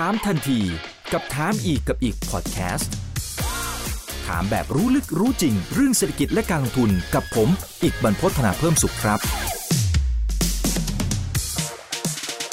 [0.00, 0.60] ถามทันที
[1.12, 2.92] กับถามอีกกับอีกพอดแคสต์
[4.26, 7.48] ถามแบบรู้ลึกรู้จริง เรื่องเศรษฐกิจและการลงทุนกับผม
[7.82, 9.18] อีกบรรพฒนาเพิ่มสุขครับ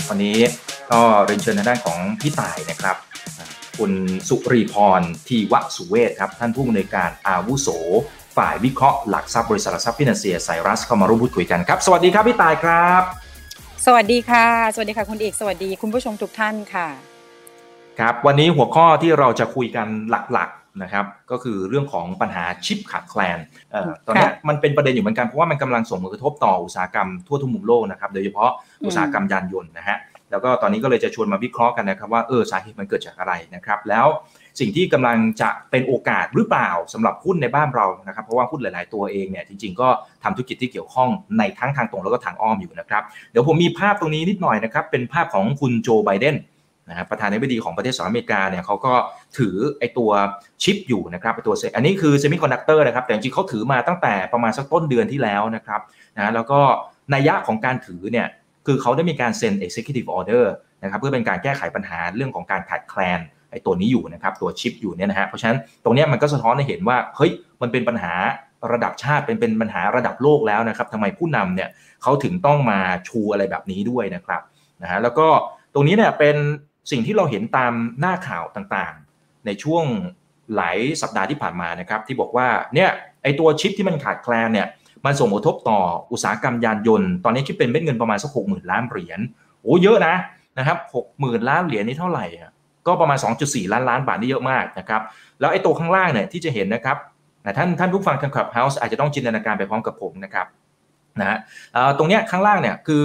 [0.10, 0.40] วันนี้
[0.92, 2.96] ก็เรียนเชิญทางด้านของพี่ต่ายนะครับ
[3.78, 3.92] คุณ
[4.30, 7.68] สุรีพรทีวสุเวศครับ ท่านผู้อำนวยการอาวุโส
[8.38, 13.02] ฝ่ายวิเคราะห์หลักทรัพย์บริษัทหลักทรัพย์ฟินแลนเซียไซรัสเข้ามาร่วมพูดคุยกันครับ สวัสดีครับพี่ต่ายครับ
[13.86, 17.11] สวัสดีค่ะ สวัสดีค่ะคุณเอกสวัสดีคุณผู้ชมทุกท่านค่ะ
[18.00, 19.88] ครับวันนี้หัวข้อที่เราจะคุยกัน
[20.34, 23.38] หลักๆนะครับ ก็คือเรื่องของปัญหาชิปขาดแคลน
[23.72, 28.52] เอ่อตอนนี้มันเป็นประเด็นอยู่เหมือนกันเพราะว่ามันกำลังส่งผลกระทบต่ออุตสาหกรรมทั่วทุกมุมโลกนะครับโดยเฉพาะ
[28.86, 29.98] อุตสาหกรรมยานยนต์นะฮะ
[30.32, 34.08] แล้วก็ตอนนี้ก็เลยจะชวนมาวิเคราะห์กันนะครับว่าเออสาเหตุมันเกิดจากอะไรนะครับ แล้ว
[34.60, 39.90] สิ่งที่กำลังจะเป็นโอกาสหรือเปล่าสำหรับหุ้นในบ้านเรานะครับ เพราะว่าหุ้นหลาย ๆ ตัวเองเนี่ยจริง ๆ ก็
[40.24, 46.36] ทำธุรกิจที่เกี่ยวข้องในทั้งทางตรงแล้วก็ทางอ้อมอยู่นะครับ เดี๋ยวผมมีภาพตรงนี้นิดหน่อยนะครับ เป็นภาพของคุณโจไบเดน
[46.92, 48.94] นะครับประธานาธิบดีของประเทศสหรัฐอเมริกาเนี่ยเขาก็
[49.38, 50.12] ถือไอตัว
[50.64, 55.82] ชิปอยู่นะครับไอตัวอันนี้คือเซมิคอนดักเตอร์นะครับแต่จริงเขาถือมาตั้งแต่ประมาณสักต้นเดือนที่แล้วนะครับ
[56.18, 56.60] นะแล้วก็
[57.14, 58.28] นัยยะของการถือเนี่ย
[58.66, 60.46] คือเขาได้มีการเซ็น executive order
[60.84, 63.20] นะครับเพื่อเป็นการแก้ไขปัญหาเรื่องของการขาดแคลน
[63.52, 68.14] ไอตัวนี้อยู่นะครับตัวชิปอยู่เนี่ยนะฮะเพราะฉะนั้นตรงนี้มันก็สะท้อนให้เห็นว่าเฮ้ยมันเป็นปัญหา
[68.72, 71.70] ระดับชาติเป็นเป็นปัญหาระดับโลกแล้วนะครับทำไมผู้นำเนี่ย
[72.04, 74.42] เขาถึงต้องมาชูอะไรแบบนี้ด้วยนะครับ
[74.82, 75.28] นะฮะแล้วก็
[75.74, 76.38] ตรงนี้เนี่ยเป็น
[76.92, 79.86] สิ่งที่เราเห็นตามหน้าข่าวต่างๆ ในช่วง
[80.56, 82.90] หลายสัปดาห์ที่ผ่านมานะครับที่บอกว่าเนี่ย
[83.24, 84.68] ไอตัวชิปที่มันขาดแคลนเนี่ย
[85.06, 85.80] มันส่งผลกระทบต่อ
[86.12, 89.20] อุตสาหกรรมยานยนต์ ตอนนี้คิดเป็นเม็ดเงินประมาณสักหกหมื่นล้านเหรียญ
[89.62, 90.16] โอ้เยอะนะ
[90.58, 92.26] นะครับหกหมื่นล้านเหรียญนี่เท่าไหร่
[92.88, 95.02] ก็ประมาณ 2.4 ล้านล้านบาทนี่เยอะมากนะครับ
[95.40, 96.98] แล้วไอ้ตัวข้างล่างเนี่ยที่จะเห็นนะครับ
[97.58, 100.48] ท่านท่านผู้ฟังทาง Clubhouse อาจจะต้องจินตนาการไปพร้อมกับผมนะครับ
[101.20, 101.38] นะฮะ
[101.98, 103.04] ตรงเนี้ยข้างล่างเนี่ยคือ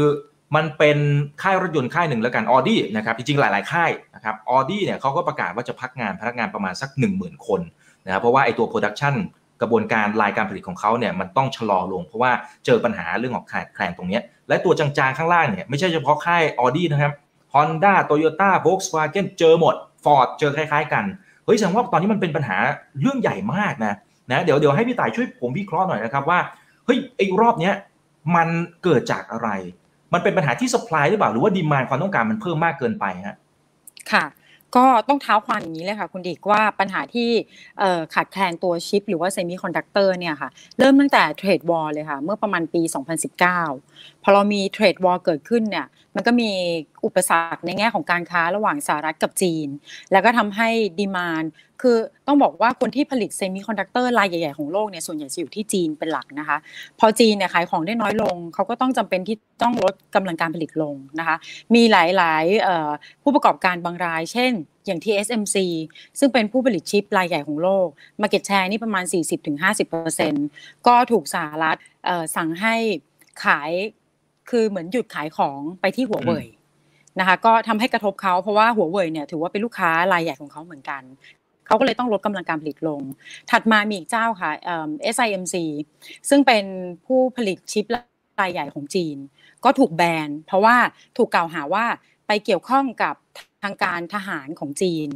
[0.55, 0.98] มันเป็น
[1.42, 7.61] ค่ายรถยนต์ค่ายหนึ่งแล้วกันออดี้นะครับจริงๆหลาย ๆ ค่ายนะครับออดี้เนี่ยเขาก็ประกาศว่าจะพักงานพนักงานประมาณสัก 10,000 คน
[8.06, 9.14] นะครับเพราะว่าไอ้ตัว production
[9.61, 12.33] กระบวนการรายการผลิตของเขาเนี่ยมันต้องชะลอลง เพราะว่า
[12.67, 17.13] เจอปัญหาเรื่องของขาดแคลนตรงนี้และตัวจางๆข้างล่างเนี่ยไม่ใช่เฉพาะค่ายออดี้นะครับ
[17.55, 19.74] Honda Toyota Volkswagen เจอหมด
[20.05, 21.05] Ford เจอคล้าย ๆ กัน
[21.45, 22.57] เฮ้ยแสดงว่าตอนนี้มันเป็นปัญหา
[23.01, 23.95] เรื่องใหญ่มากนะ
[24.30, 26.39] นะเดี๋ยวเดี๋ยวให้พี่ต่ายช่วยผมวิเคราะห์หน่อยนะครับว่า
[26.86, 27.74] เฮ้ยไอ้รอบเนี้ย
[28.36, 28.48] มัน
[28.84, 29.48] เกิดจากอะไร
[30.12, 33.36] มันเป็นปัญหาที่ supply หรือเปล่าหรือว่า demand ความต้องการมันเพิ่มมากเกินไปฮะ
[34.12, 34.24] ค่ะ
[34.77, 37.28] ก็ต้องเท้าความอย่างนี้เลยค่ะคุณดิกว่าปัญหาที่
[38.14, 42.83] ขาดแคลนตัวชิป หรือว่า semiconductor เนี่ยค่ะเริ่มตั้งแต่ trade warเลยค่ะเมื่อประมาณปี
[43.72, 46.51] 2019 พอเรามี trade war เกิดขึ้นเนี่ยมันก็มี
[47.05, 49.69] อุปสรรคในแง่ของการค้าระหว่างสหรัฐกับจีน
[50.13, 51.45] แล้วก็ทำให้ demand
[51.83, 56.59] คือต้องบอกว่าคนที่ผลิต semiconductor รายใหญ่ ๆ ของโลกเนี่ยส่วนใหญ่จะอยู่ที่จีนเป็นหลักนะคะ
[56.98, 61.37] พอจีนเนี่ยขายของได้น้อยลง เขาก็ต้องจำเป็นที่ต้องลดกำลังการผลิตลงนะคะ
[61.75, 64.53] มีหลายๆผู้ประกอบการบางราย เช่น
[64.87, 65.57] อย่าง TSMC
[66.19, 67.87] ซึ่งเป็นผู้ผลิตชิปรายใหญ่ของโลก
[68.20, 69.05] Market Share นี่ประมาณ
[70.17, 71.77] 40-50%ก็ถูกสหรัฐ
[72.37, 72.75] สั่งให้
[73.45, 73.70] ขาย
[74.51, 76.46] คือเหมือนหยุดขายของไปที่หัวเว่ย
[77.18, 81.02] นะคะ ก็ทำให้กระทบเขาเพราะว่าหัวเว่ยเนี่ยถือว่าเป็นลูกค้ารายใหญ่ของเขาเหมือนกัน
[81.67, 83.01] เขาก็เลยต้องลดกำลังการผลิตลง
[83.51, 85.55] ถัดมามีอีกเจ้าค่ะเอ่อ SIMC
[86.29, 86.64] ซึ่งเป็น
[87.07, 87.84] ผู้ผลิตชิป
[88.40, 89.17] รายใหญ่ของจีน
[89.64, 90.77] ก็ถูกแบนเพราะว่า
[91.17, 91.84] ถูกกล่าวหาว่า
[92.27, 93.14] ไปเกี่ยวข้องกับ
[93.55, 95.08] ทางการทหารของจีน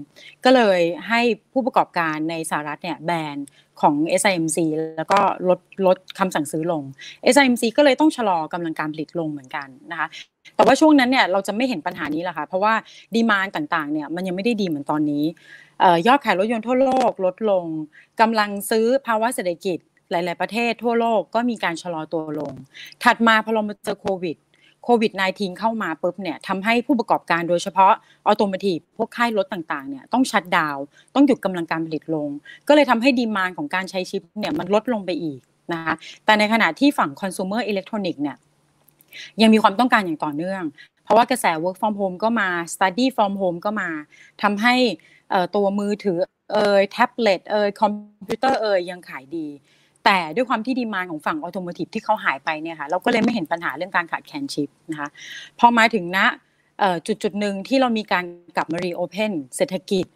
[0.44, 1.20] ก็เลยให้
[1.52, 3.36] ผู้ประกอบการในสหรัฐเนี่ยแบน
[3.80, 4.58] ของ SIMC
[4.96, 5.18] แล้วก็
[5.48, 6.82] ลดลดคำสั่งซื้อลง
[7.34, 10.08] SIMC ก็เลยต้องชะลอกำลังการผลิตลงเหมือนกันนะคะ
[10.56, 12.74] แต่ว่าช่วงนั้นเนี่ยเราจะไม่เห็นปัญหานี้ละค่ะเพราะว่า
[13.14, 15.24] ดีมานต่างๆเนี่ยมันยังไม่ได้ดีเหมือนตอนนี้
[16.06, 17.64] ยอดขายรถยนต์ทั่วโลกลดลง
[18.20, 19.78] กำลังซื้อภาวะเศรษฐกิจ
[20.10, 22.52] หลาย ๆ ประเทศทั่วโลกก็มีการชะลอตัวลง
[23.04, 24.36] ถัดมาพอเรามาเจอโควิด
[24.84, 27.92] โควิด -19 เข้ามาปุ๊บเนี่ยทำให้ผู้ประกอบการโดยเฉพาะ
[28.26, 30.78] automotive พวกค่ายรถต่างๆเนี่ยต้อง shutdown
[31.14, 32.28] ต้องหยุดกำลังการผลิตลง
[32.68, 35.40] ก็เลยทำให้ demand ของการใช้ชิปเนี่ยมันลดลงไปอีก
[35.72, 38.36] นะคะแต่ในขณะที่ฝั่งคอน sumer electronic เนี่ย
[39.42, 40.62] ยังมีความต้องการอย่างต่อเนื่อง
[41.04, 43.88] เพราะว่ากระแส work from home ก็มา study from home ก็มา
[44.42, 44.74] ทำให้
[45.54, 46.18] ตัวมือถือ
[46.52, 47.90] เอ่ยแท็บเล็ตเอ่ยคอม
[48.26, 49.46] พิวเตอร์เอ่ยยังขายดี
[50.04, 55.08] แต่ด้วยความที่ demand ของฝั่ง automotive ที่เขาหายไปเนี่ยค่ะเราก็เลยไม่เห็นปัญหาเรื่องการขาดแคลนชิปนะคะ
[55.58, 56.18] พอมาถึงณ
[57.06, 58.24] จุดจุดหนึ่งที่เรามีการ
[58.56, 60.06] กลับมา reopen เศรษฐกิจ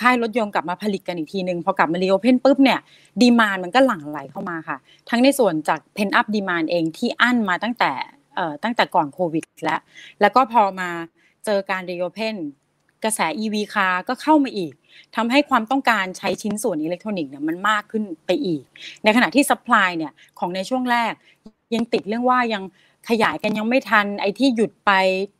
[0.00, 2.80] ค่ายรถยนต์กลับมาผลิตกันอีกทีหนึ่งพอกลับมา reopen ปุ๊บเนี่ย
[3.22, 4.76] demand มันก็หลั่งไหลเข้ามาค่ะ
[5.10, 7.92] ทั้งในส่วนจาก pent-up demand เองที่อั้นมาตั้งแต่
[8.64, 9.80] ตั้งแต่ก่อนโควิดแล้ว
[10.20, 10.88] แล้วก็พอมา
[11.44, 12.36] เจอการ reopen
[13.04, 14.72] กระแส EV คาร์ก็เข้ามาอีก
[15.16, 18.62] ทำให้ความต้องการใช้ชิ้นส่วนอิเล็กทรอนิกส์เนี่ยมันมากขึ้นไปอีก
[19.04, 21.12] ในขณะที่ supply เนี่ยของในช่วงแรก
[21.74, 22.62] ยังติดเรื่องว่ายัง
[23.08, 24.92] ขยายกันยังไม่ทัน ไอ้ที่หยุดไป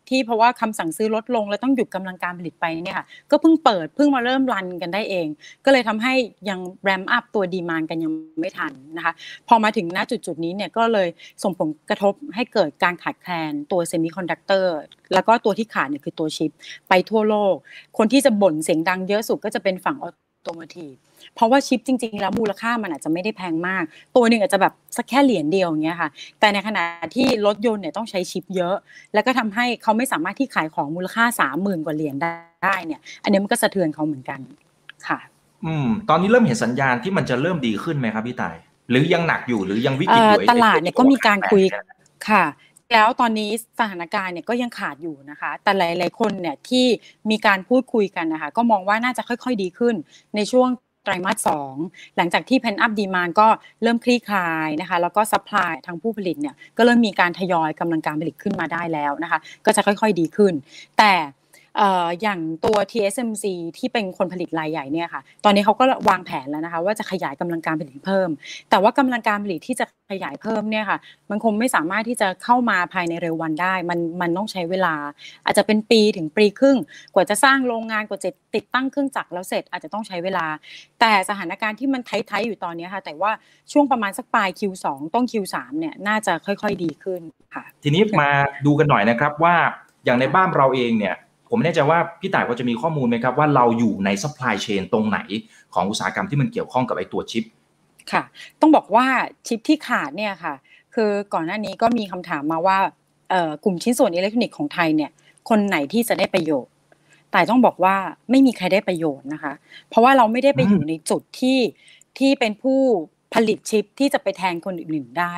[0.08, 5.26] ที่เพราะว่าคำสั่งซื้อลดลง แล้วต้องหยุดกำลังการผลิตไปเนี่ยค่ะก็เพิ่งเปิดเพิ่งมาเริ่ม run กันได้เอง
[5.64, 6.14] ก็เลยทำให้
[6.48, 9.12] ยัง ramp up ตัว demand กันยังไม่ทันนะคะ
[9.48, 11.08] พอมาถึงณจุดจุดนี้เนี่ยก็เลย
[11.42, 14.76] ส่งผลกระทบให้เกิดการขาดแคลนตัว semiconductor
[15.14, 16.50] แล้วก็ตัวที่ขาดเนี่ยคือตัวชิป
[16.88, 17.54] ไปทั่วโลก
[17.98, 20.92] คนที่จะบ่นเสียงดังเยอะสุดก็จะเป็นฝั่ง automotive
[21.34, 23.84] เพราะว่าชิปจริง ๆ แล้วมูลค่ามันอาจจะไม่ได้แพงมาก
[24.16, 26.08] ตัวหนึ่งอาจจะแบบสักแค่เหรียญเดียวอย่างเงี้ยค่ะ
[26.40, 26.82] แต่ในขณะ
[27.14, 28.76] ที่รถยนต์เนี่ยต้องใช้ชิปเยอะ
[29.14, 34.40] แล้วก็ทำให้เขาไม่สามารถที่ขายของมูลค่าสามหมื่นกว่าเหรียญได้เนี่ย อันนี้มันก็สะเทือนเขาเหมือนกัน
[35.08, 35.18] ค่ะ
[35.64, 38.56] อืม ตอนนี้เริ่มเห็นสัญญาณที่มันจะเริ่มดีขึ้นไหมครับพี่ตาย
[38.90, 41.62] หรือยังหนักอยู่หรือยังวิกฤตอยู่ตลาดเนี่ยก็มีการคุย
[42.28, 42.44] ค่ะ
[42.92, 46.86] แล้วตอนนี้สถานการณ์เนี่ยก็ยังขาดอยู่นะคะ แต่หลาย ๆ คนเนี่ยที่
[47.30, 49.94] มีการพูดคุยกันนะคะ ก็มองว่าน่าจะค่อย ๆ ดีขึ้น
[50.36, 50.68] ในช่วง
[51.04, 51.74] ไตรมาสสอง
[52.16, 53.48] หลังจากที่ pent-up demand ก็
[53.82, 60.54] เริ่มคลี่คลายนะคะ แล้วก็ supply ทางผู้ผลิตเนี่ยก็เริ่มมีการทยอยกำลังการผลิตขึ้นมาได้แล้วนะคะ ก็จะค่อย ๆ ดีขึ้น
[60.98, 61.12] แต่
[62.22, 63.44] อย่างตัว TSMC
[63.78, 68.28] ที่เป็นคนผลิตรายใหญ่เนี่ยค่ะ ตอนนี้เขาก็วางแผนแล้วนะคะว่าจะขยายกำลังการผลิตเพิ่ม
[68.70, 70.98] แต่ว่ากำลังการผลิตที่จะขยายเพิ่มเนี่ยค่ะ
[71.30, 74.94] มันคงไม่สามารถที่จะเข้ามาภายในเร็ววันได้ มันมันต้องใช้เวลา
[75.44, 76.78] อาจจะเป็นปีถึงปีครึ่ง
[77.14, 80.46] กว่าจะสร้างโรงงานกว่าจะติดตั้งเครื่องจักรแล้วเสร็จอาจจะต้องใช้เวลา
[81.00, 83.32] แต่สถานการณ์ที่มัน tight ๆอยู่ตอนนี้ค่ะ แต่ว่า
[83.72, 87.20] ช่วงประมาณสักปลาย Q2 ต้น Q3 เนี่ยน่าจะค่อยๆดีขึ้น
[87.54, 88.30] ค่ะ ทีนี้มา
[88.66, 89.54] ดูกันหน่อยนะครับว่า
[90.04, 91.16] อย่างในบ้านเราเองเนี่ย
[91.50, 95.18] ผมไม่แน่ใจว่าพี่ต่ายพอจะมีข้อมูลไหมครับว่าเราอยู่ใน supply chain ตรงไหน
[95.74, 97.44] ของอุตสาหกรรมที่มันเกี่ยวข้องกับไอ้ตัวชิป
[98.12, 98.22] ค่ะ
[98.60, 99.06] ต้องบอกว่า
[99.46, 100.54] ชิปที่ขาดเนี่ยค่ะ
[100.94, 102.78] คือก่อนหน้านี้ก็มีคำถามมาว่า
[103.64, 105.10] กลุ่มชิ้นส่วนอิเล็กทรอนิกส์ของไทยเนี่ย
[105.48, 106.72] คนไหนที่จะได้ประโยชน์
[107.32, 107.96] แต่ต้องบอกว่า
[108.30, 109.52] ไม่มีใครได้ประโยชน์นะคะ
[109.88, 111.58] เพราะว่าเราไม่ได้ไปอยู่ในจุดที่
[112.18, 112.80] ที่เป็นผู้
[113.34, 115.34] ผลิตชิปที่จะไปแทนคนอื่นๆได้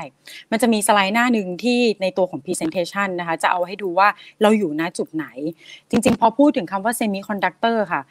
[0.51, 4.09] มันจะมีสไลด์หน้าหนึ่งที่ในตัวของ Presentation นะคะ จะเอาให้ดูว่า
[4.43, 5.27] เราอยู่ณจุดไหน
[5.91, 8.03] จริงๆ พอพูดถึงคำว่า Semiconductor ค่ะ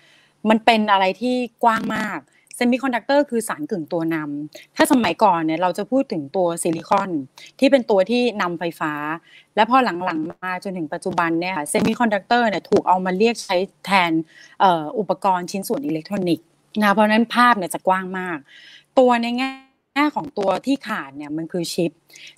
[0.50, 2.20] มันเป็นอะไรที่กว้างมาก
[2.60, 7.10] Semiconductor คือสารกึ่งตัวนำ ถ้าสมัยก่อนเนี่ยเราจะพูดถึงตัวซิลิคอน
[7.60, 8.94] ที่เป็นตัวที่นำไฟฟ้า
[9.56, 14.12] และพอหลังๆมาจนถึงปัจจุบันเนี่ยค่ะ Semiconductor เนี่ยถูกเอามาเรียกใช้แทน
[15.00, 16.46] อุปกรณ์ชิ้นส่วนอิเล็กทรอนิกส์
[16.82, 18.38] นะเพราะนั้นภาพเนี่ยจะกว้างมาก
[19.00, 19.50] ตัวในแง่
[20.02, 21.92] แง่ของตัวที่ขาดเนี่ยมันคือชิป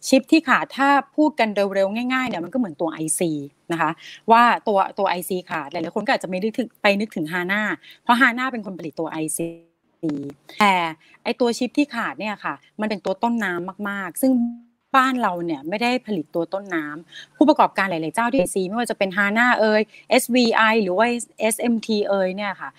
[0.08, 3.22] ชิปที่ขาดถ้าพูดกันเร็วๆง่ายๆเนี่ยมันก็เหมือนตัว IC
[3.72, 3.92] นะคะ
[4.32, 7.62] ว่าตัวตัว IC ขาดหลายๆคนก็อาจจะไม่ได้ถึงไปนึกถึงฮาน่า
[8.04, 9.40] เพราะฮาน่าเป็นคนผลิตตัว IC
[10.60, 10.74] แต่
[11.24, 14.32] ไอตัวชิปที่ขาดเนี่ยค่ะมันเป็นตัวต้นน้ำมากๆ ซึ่ง
[14.96, 19.82] บ้านเราเนี่ยไม่ได้ผลิตตัวต้นน้ำผู้ประกอบการหลาย ๆ เจ้าที่ IC ไม่ว่าจะเป็นฮาน่าเอ่ย
[20.22, 21.08] SVI หรือว่า
[21.54, 22.70] SMT เอ่ยเนี่ยค่ะ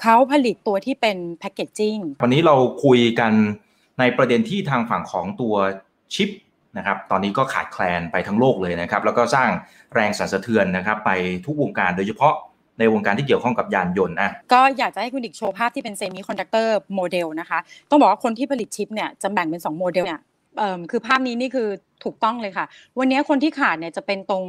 [0.00, 2.54] เขาผลิตตัวที่เป็นแพคเกจจิ้งวันนี้เรา
[2.84, 3.32] คุยกัน
[3.98, 5.54] ในประเด็นที่ทางฝั่งของตัว
[6.14, 6.30] ชิป
[6.76, 9.50] นะครับตอนนี้ก็ขาดแคลนไปทั้งโลกเลยนะครับ แล้วก็สร้าง
[9.94, 11.10] แรงสั่นสะเทือนนะครับไป
[11.46, 12.34] ทุกวงการโดยเฉพาะ
[12.78, 17.58] ในวงการที่เกี่ยวข้องกับยานยนต์อะก็อยากจะให้คุณดิกโชว์ภาพที่เป็น semiconductor model นะคะ
[17.90, 20.20] ต้องบอกว่าคนที่ผลิตชิปเนี่ยจะแบ่งเป็น 2 โมเดลเนี่ย
[20.90, 21.68] คือภาพนี้นี่คือ
[22.04, 22.66] ถูกต้องเลยค่ะ
[22.98, 24.44] วันนี้คนที่ขาดเนี่ยจะเป็นตรง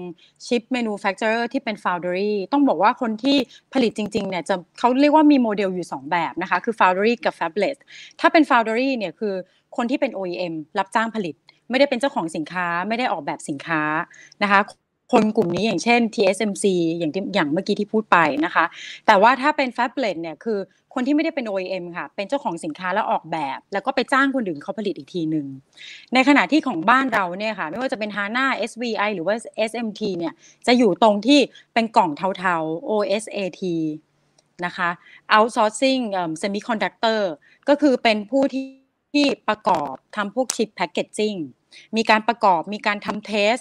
[0.47, 3.37] chip manufacturer ที่เป็น foundry ต้องบอกว่าคนที่
[3.73, 7.77] ผลิตจริงๆเนี่ยจะเขาเรียกว่ามีโมเดลอยู่ 2 แบบนะคะ คือ foundry กับ fabless
[8.19, 9.33] ถ้าเป็น foundry เนี่ยคือ
[9.77, 11.35] คนที่เป็น OEM รับจ้างผลิต
[11.69, 13.81] ไม่ได้เป็นเจ้าของสินค้าไม่ได้ออกแบบสินค้า
[14.43, 14.59] นะคะ
[15.11, 16.65] คนกลุ่มนี้อย่างเช่น TSMC
[16.99, 18.65] อย่างที่อย่างเมื่อกี้ที่พูดไปนะคะ
[19.07, 20.59] แต่ว่าถ้าเป็น Fablet เนี่ยคือ
[20.93, 25.47] คนที่ไม่ได้เป็น OEM ค่ะ เป็นเจ้าของสินค้าแล้วออกแบบ แล้วก็ไปจ้างคนอื่นเขาผลิตอีกทีหนึ่ง
[26.13, 29.35] ในขณะที่ของบ้านเราเนี่ยค่ะ ไม่ว่าจะเป็น HANA SVI หรือว่า
[29.69, 30.33] SMT เนี่ย
[30.67, 31.39] จะอยู่ตรงที่
[31.73, 33.61] เป็นกล่องเทาๆ OSAT
[34.65, 34.89] นะคะ
[35.35, 36.03] outsourcing
[36.41, 37.21] semiconductor
[37.69, 38.65] ก็คือเป็นผู้ที่
[39.13, 41.35] ที่ประกอบทำพวกชิปแพคเกจจิ้ง
[41.97, 43.55] มีการประกอบมีการทำเทส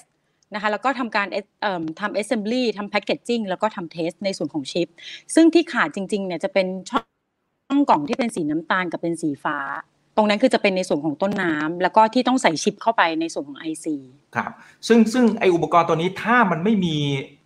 [0.55, 1.27] นะคะแล้วก็ทำการ
[2.01, 4.89] ทำ assembly ทำ packaging แล้วก็ทำ test ในส่วนของชิป
[5.35, 9.59] ซึ่งที่ขาดจริงๆเนี่ยจะเป็นช่องกล่องที่เป็นสีน้ำตาลกับเป็นสีฟ้า
[10.17, 13.87] ตรงนั้นคือจะเป็นในส่วนของต้นน้ำแล้วก็ที่ต้องใส่ชิปเข้าไปในส่วนของ IC
[14.37, 14.51] ครับ
[14.87, 16.97] ซึ่งซึ่งไออุปกรณ์ตัวนี้ถ้ามันไม่มี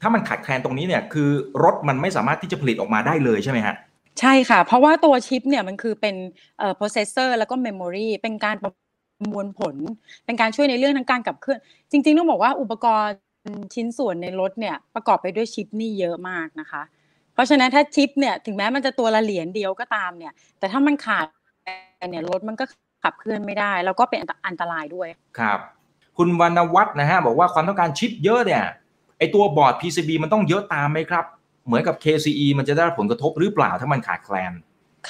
[0.02, 1.28] ถ้ามันขาดแคลนตรงนี้เนี่ยคือ
[1.64, 3.75] รถมันไม่สามารถที่จะผลิตออกมาได้เลยใช่ไหมฮะ
[4.21, 6.16] ใช่ค่ะ เพราะว่าตัวชิปเนี่ยมันคือเป็น
[6.59, 8.73] เอ่อ processor แล้วก็ memory เป็นการประ
[9.30, 9.76] มวลผล
[10.24, 11.58] เป็นการช่วยในเรื่องทั้งการกับเคลื่อน
[11.90, 13.16] จริง ๆ ต้องบอกว่าอุปกรณ์
[13.74, 16.82] ชิ้นส่วนในรถเนี่ยประกอบไปด้วยชิปนี่เยอะมากนะคะ
[17.34, 21.26] เพราะฉะนั้นถ้าชิปเนี่ยถึงแม้มันจะตัวละเหรียญเดียวก็ตามเนี่ย แต่ถ้ามันขาด
[22.10, 22.64] เนี่ยรถมันก็
[23.02, 25.58] ขับเคลื่อนไม่ได้ แล้วก็เป็นอันตรายด้วยครับ
[26.16, 28.64] คุณวรรณวัฒน์นะฮะบอกว่าความต้องการชิปเยอะเนี่ย
[29.18, 31.24] ไอตัวบอร์ด PCB มันต้องเยอะตามไหมครับ
[31.66, 34.52] เหมือนกับ KCE มันจะได้ผลกระทบหรือเปล่าถ้ามันขาดแคลน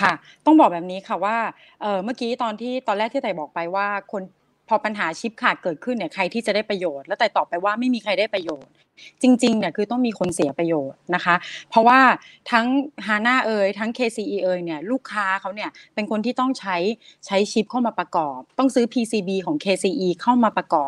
[0.01, 0.13] ค่ะ
[0.47, 1.37] ต้องบอกแบบนี้ค่ะว่า
[1.81, 4.23] เมื่อกี้ตอนที่ตอนแรกที่ไต่บอกไปว่าคน
[4.69, 8.71] พอปัญหาชิปขาดเกิดขึ้นเนี่ยใครที่จะได้ประโยชน์ แล้วแต่ตอบไปว่าไม่มีใครได้ประโยชน์
[9.23, 11.35] จริงๆเนี่ยคือต้องมีคนเสียประโยชน์นะคะ
[11.71, 12.01] เพราะว่า
[12.51, 12.67] ทั้ง
[13.07, 16.77] ฮาน่าเอยทั้ง KCE เอยเนี่ยลูกค้าเขาเนี่ยเป็นคนที่ต้องใช้
[17.27, 20.87] ใช้ชิปเข้ามาประกอบ ต้องซื้อ PCB ของ KCE เข้ามาประกอ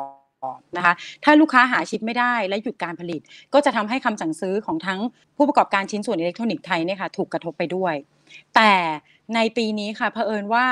[0.57, 0.95] บนะคะ
[1.25, 3.21] ถ้าลูกค้าหาชิปไม่ได้และหยุดการผลิต
[3.55, 5.01] ก็จะทำให้คำสั่งซื้อของทั้ง
[5.37, 7.95] ผู้ประกอบการชิ้นส่วนอิเล็กทรอนิกส์ไทยเนี่ยค่ะถูกกระทบไปด้วย
[8.57, 8.73] แต่
[9.35, 10.67] ในปีนี้ค่ะเผอิญว่า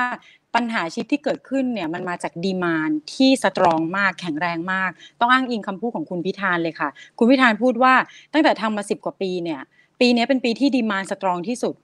[0.54, 4.90] ปัญหาชิปที่เกิดขึ้นเนี่ยมันมาจากดีมานที่สตรองมากแข็งแรงมาก
[5.20, 6.88] ต้องอ้างอิงคำพูดของคุณพิธานเลยค่ะ
[7.18, 7.94] คุณพิธานพูดว่า
[8.32, 9.60] ตั้งแต่ทำมาสิบกว่าปีเนี่ย
[10.00, 11.74] ปีนี้เป็นปีที่ดีมานสตรองที่สุด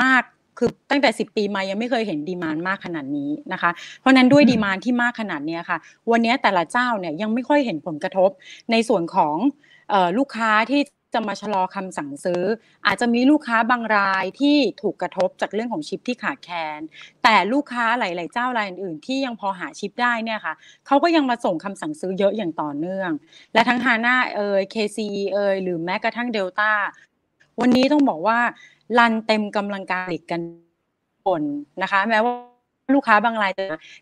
[0.00, 0.22] มาก
[0.58, 3.70] คือตั้งแต่ 10 ปีมายังไม่เคยเห็นดีมานมากขนาดนี้นะคะ
[4.00, 5.78] เพราะนั้นด้วยดีมานที่มากขนาดนี้ค่ะ
[6.10, 8.30] วันนี้แต่ละเจ้าเนี่ยยังไม่ค่อยเห็นผลกระทบ
[8.70, 9.36] ในส่วนของ
[10.18, 10.80] ลูกค้าที่
[11.14, 12.42] จะมาชะลอคำสั่งซื้อ
[12.86, 16.80] อาจจะมีลูกค้าบางรายที่ถูกกระทบจากเรื่องของชิปที่ขาดแคลน
[17.22, 20.54] แต่ลูกค้าหลาย ๆ เจ้ารายอื่นๆที่ยังพอหาชิปได้เนี่ยค่ะ
[20.86, 23.10] เขาก็ยังมาส่งคำสั่งซื้อเยอะอย่างต่อเนื่อง
[23.54, 26.72] และทั้งฮาน่าเอ่ย KCE เอ่ยหรือแม้กระทั่งเดลต้า
[27.60, 28.38] วันนี้ต้องบอกว่า
[28.98, 30.40] ลันเต็มกำลังการผลิตกัน
[31.26, 31.42] คน
[31.82, 32.32] นะคะ แม้ว่า
[32.94, 33.52] ลูกค้าบางราย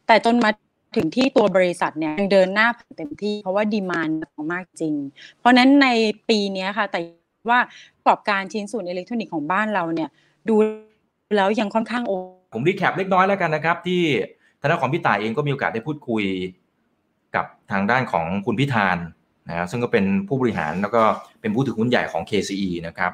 [0.06, 0.50] แต่จนมา
[0.96, 4.08] ถึงที่ตัวบริษัทเนี่ยยังเดินหน้าเต็มที่ เพราะว่า demand
[4.52, 4.94] มากจริง
[5.38, 5.88] เพราะนั้นใน
[6.28, 7.00] ปีนี้ค่ะ แต่
[7.50, 7.60] ผู้
[7.96, 10.08] ประกอบการชิ้นส่วนอิเล็กทรอนิกส์ของบ้านเราเนี่ย
[10.48, 10.54] ดู
[11.36, 12.12] แล้วยังค่อนข้างโอ
[12.54, 14.02] ผม recap เล็กน้อยแล้วกันนะครับ ที่
[14.60, 16.24] ทางด้านของพี่ต่ายเองก็มีโอกาสได้พูดคุย
[17.36, 18.96] กับทางด้านของคุณพิธาน
[19.48, 21.02] นะซึ่งก็เป็นผู้บริหารแล้วก็
[21.40, 23.12] เป็นผู้ถือหุ้นใหญ่ของ KCE นะครับ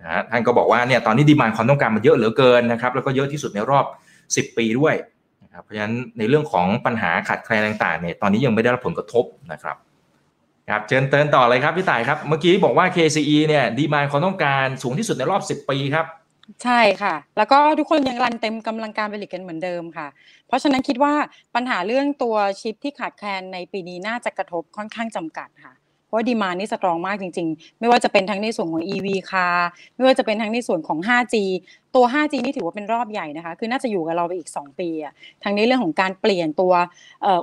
[0.00, 3.84] นะท่านก็บอกว่าเนี่ยตอนนี้ดีมานความต้องการมันเยอะเหลือเกินนะครับแล้วก็เยอะที่สุดในรอบ
[4.20, 4.94] 10 ปีด้วย
[5.52, 9.76] นะครับเพราะฉะนั้นในเรื่องของปัญหาขาดแคลนต่างๆเนี่ยตอนนี้ยังไม่ได้รับผลกระทบนะครับ
[10.70, 16.06] ครับเชิญเตินต่อเลยครับพี่ต่ายครับ เมื่อกี้บอกว่า KCE เนี่ยดีมานความต้องการสูงที่สุดในรอบ 10 ปีครับ
[16.64, 20.06] ใช่ค่ะ แล้วก็ทุกคนยังรันเต็มกำลังการผลิตกันเหมือนเดิมค่ะ
[20.46, 21.14] เพราะฉะนั้นคิดว่า
[21.54, 25.74] ปัญหาเรื่องตัวชิปที่ขาดแคลนในปีนี้น่าจะกระทบค่อนข้างจำกัดค่ะ
[26.12, 31.34] ราะ demand นี่ strong มากจริง ๆ ไม่ว่าจะเป็นทั้งในส่วนของ EV คาร์ไม่ว่าจะเป็นทั้งในส่วนของ 5G
[31.94, 36.72] ตัว 5G นี่ถือว่าเป็นรอบใหญ่นะคะ คือน่าจะอยู่กับเราไปอีก 2 ปีอะทั้งในเรื่องของการเปลี่ยนตัว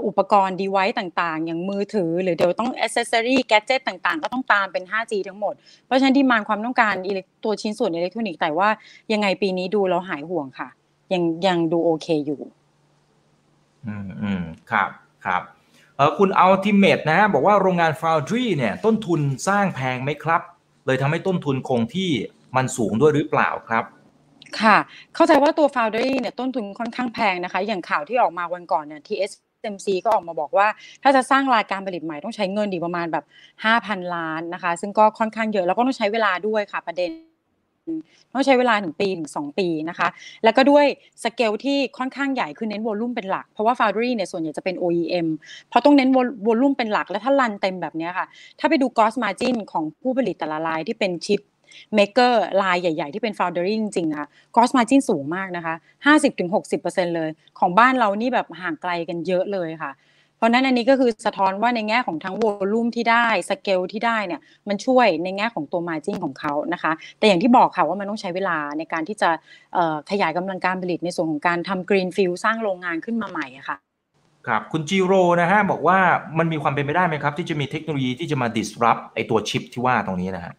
[0.06, 5.54] อุปกรณ์ device ต่าง ๆ อย่างมือถือ หรือเดี๋ยวต้องอ c เซสซอรี่แกจ g ตต่าง ๆ ก็ต้องตามเป็น 5G ทั้งหมด
[5.86, 6.94] เพราะฉะนั้น demand ความต้องการ
[7.44, 8.70] ตัวชิ้นส่วนอิเล็กทรอนิกส์แต่ว่า
[9.14, 10.70] ยังไงปีนี้ดูเราหายห่วงค่ะ
[11.14, 12.42] ยังยังดูโอเคอยู่
[13.88, 14.90] อืมอืมครับ
[15.26, 15.44] ครับ
[16.18, 20.42] คุณอัลติเมทนะฮะบอกว่าโรงงานฟาวดรีเนี่ยต้นทุนสร้างแพงไหมครับ
[20.86, 22.10] เลยทำให้ต้นทุนคงที่
[22.56, 23.84] มันสูงด้วยหรือเปล่าครับ
[24.62, 24.78] ค่ะ
[25.16, 30.68] เข้าใจว่าตัว Foundry เนี่ยต้นทุนค่อนข้างแพงนะคะ อย่างข่าวที่ออกมาวันก่อนเนี่ย TSMC ก็ออกมาบอกว่า
[31.04, 33.26] ถ้าจะสร้างรายการผลิตใหม่ต้องใช้เงินดีประมาณแบบ
[33.70, 37.10] 5,000 ล้านนะคะ ซึ่งก็ค่อนข้างเยอะแล้วก็ต้องใช้เวลาด้วยค่ะประเด็น
[38.34, 40.08] ต้องใช้เวลาถึงปีถึงสองปีนะคะ
[40.44, 40.86] แล้วก็ด้วย
[41.24, 45.28] สเกลที่ค่อนข้างใหญ่คือเน้น volume เป็นหลัก เพราะว่า Foundry เนี่ยส่วนใหญ่จะเป็น OEM
[45.70, 46.10] เพราะต้องเน้น
[46.48, 48.28] volume เป็นหลัก และถ้า run เต็มแบบนี้ค่ะ
[48.60, 51.42] ถ้าไปดู gross margin ของผู้ผลิตแต่ละรายที่เป็น chip
[51.96, 59.92] maker รายใหญ่ ๆ ที่เป็น Foundry จริงๆอะ gross margin สูงมากนะคะ 50-60%เลย ของบ้านเรานี่แบบห่างไกลกันเยอะเลยค่ะ
[60.40, 69.30] เพราะนั้นอันนี้ก็คือสะท้อนว่าในแง่ของทั้ง volume ที่ได้สเกลที่ได้เนี่ยมันช่วยในแง่ของตัว margin ของเขานะคะ แต่อย่างที่บอกค่ะว่ามันต้องใช้เวลาในการที่จะ
[70.12, 73.78] ขยายกำลังการผลิตในส่วนของการทำกรีนฟิลสร้างโรงงานขึ้นมาใหม่ค่ะ
[74.48, 75.98] ครับคุณจีโรนะฮะบอกว่า
[76.38, 80.54] มันมีความเป็นไปได้ไหมครับ ที่จะมีเทคโนโลยีที่จะมา disrupt ไอตัวชิปที่ว่าตรงนี้นะฮะ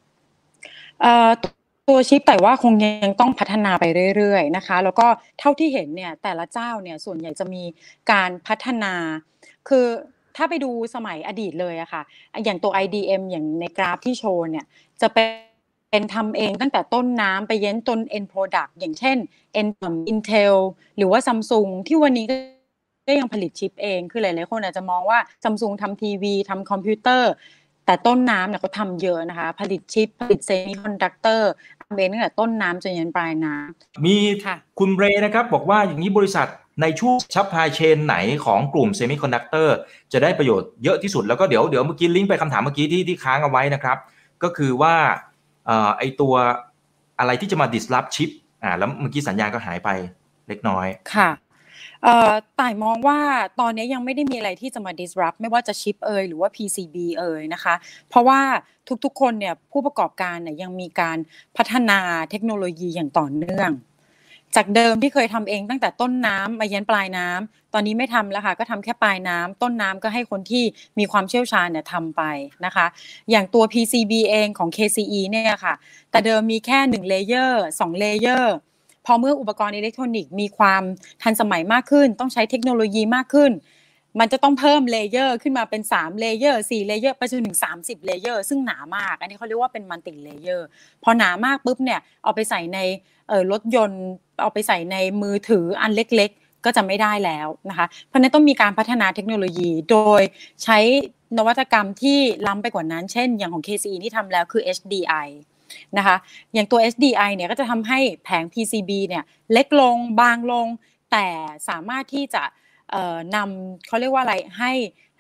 [1.89, 3.85] ตัวชิปแต่ว่าคงยังต้องพัฒนาไป
[4.17, 5.07] เรื่อยๆนะคะ แล้วก็
[5.39, 7.63] เท่าที่เห็นเนี่ยแต่ละเจ้าเนี่ยส่วนใหญ่จะมี
[8.13, 8.95] การพัฒนา
[9.69, 9.87] คือ
[10.37, 12.03] ถ้าไปดูสมัยอดีตเลยอะค่ะ
[12.45, 14.65] อย่างตัว IDM อย่างในกราฟที่โชว์เนี่ย
[15.03, 19.17] จะเป็นทำเองตั้งแต่ต้นน้ำไปยันจน end product อย่างเช่น
[20.13, 20.55] Intel
[20.97, 22.27] หรือว่า Samsung ที่วันนี้
[23.09, 27.33] ก็ยังผลิตชิปเอง คือหลายๆคนอาจจะมองว่า Samsung ทำทีวีทำคอมพิวเตอร์
[27.87, 31.51] แต่ต้นน้ำเนี่ยเขาทำเยอะนะคะ ผลิตชิป ผลิตเซมิคอนดักเตอร์
[31.95, 34.17] เป็นตั้งแต่ต้นน้ำจนยันปลายน้ำมี
[34.79, 36.47] คุณเรนะครับ บอกว่าอย่างนี้บริษัท
[36.81, 39.77] ในช่วงชัพพายเชนไหนของกลุ่มเซมิคอนดักเตอร์
[40.13, 43.99] จะได้ประโยชน์เยอะที่สุด แล้วก็เดี๋ยวเดี๋ยวเมื่อกี้ลิงก์ไปคำถามเมื่อกี้ที่ที่ค้างเอาไว้นะครับ
[44.43, 44.95] ก็คือว่า
[45.99, 46.35] ไอตัว
[47.19, 48.31] อะไรที่จะมา disrupt ชิป
[48.63, 49.89] อ่าแล้วเมื่อกี้สัญญาณก็หายไป
[50.49, 51.31] เล็กน้อยค่ะ
[52.61, 53.19] ต่ายมองว่า
[53.61, 57.75] ตอนนี้ยังไม่ได้มีอะไรที่จะมา disrupt ไม่ว่าจะชิปเอยหรือว่า PCB เอยนะคะ
[58.09, 58.41] เพราะว่า
[59.05, 61.19] ทุกๆคนเนี่ยผู้ประกอบการเนี่ยยังมีการ
[61.57, 61.99] พัฒนา
[62.31, 63.71] เทคโนโลยีอย่างต่อเนื่อง
[64.57, 70.65] จากเดิมที่เคยทำเองตั้งแต่ต้นน้ำมายันปลายน้ำตอนนี้ไม่ทำแล้วค่ะก็ทำแค่ปลายน้ำต้นน้ำก็ให้คนที่
[70.99, 72.23] มีความเชี่ยวชาญเนี่ยทำไป
[72.65, 72.87] นะคะ
[73.31, 75.75] อย่างตัว PCB เองของ KCE เนี่ยค่ะ
[76.11, 78.55] แต่เดิมมีแค่1 layer 2 layer
[79.07, 80.83] พอเมื่ออุปกรณ์อิเล็กทรอนิกส์มีความ
[81.23, 83.53] ทันสมัยมากขึ้น ต้องใช้เทคโนโลยีมากขึ้น
[84.21, 90.67] มันจะต้องเพิ่ม layer ขึ้นมาเป็น3 layer 4 layer ไปจนถึง30 layer ซึ่งหนามาก อันนี้เขาเรียกว่าเป็น multilayer
[91.03, 92.79] พอหนามากปุ๊บเนี่ยเอาไปใส่ใน
[93.53, 94.05] รถยนต์
[94.41, 100.23] เอาไปใส่ในมือถืออันเล็กๆ ก็จะไม่ได้แล้วนะคะ เพราะนั้นต้องมีการพัฒนาเทคโนโลยีโดย
[100.65, 100.79] ใช้
[101.39, 105.29] นวัตกรรมที่ล้ำไปกว่านั้น เช่น อย่างของ KCE ที่ทำแล้วคือ HDI
[105.97, 106.17] นะคะ
[106.55, 110.67] อย่างตัว HDI เนี่ยก็จะทำให้แผง PCB เนี่ยเล็กลงบางลง
[111.13, 111.27] แต่
[111.69, 112.43] สามารถที่จะ
[113.37, 114.73] นำเขาเรียกว่าอะไรให้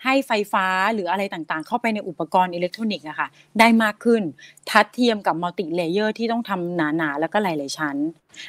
[0.04, 3.28] ให้ไฟฟ้าหรืออะไรต่างๆ เข้าไปในอุปกรณ์อิเล็กทรอนิกส์อะค่ะ
[3.59, 4.23] ได้มากขึ้น
[4.71, 7.97] ทัดเทียมกับ multilayer ที่ต้องทำหนาๆ แล้วก็หลายๆชั้น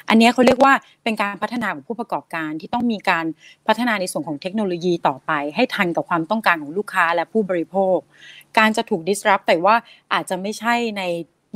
[0.08, 0.72] อันนี้เขาเรียกว่า
[1.04, 3.26] เป็นการพัฒนาของผู้ประกอบการที่ต้องมีการ
[3.68, 7.96] พัฒนาในส่วนของเทคโนโลยีต่อไป ให้ทันกับความต้องการของลูกค้าและผู้บริโภค
[8.58, 9.76] การจะถูก disrupt แต่ว่า
[10.12, 11.02] อาจจะไม่ใช่ใน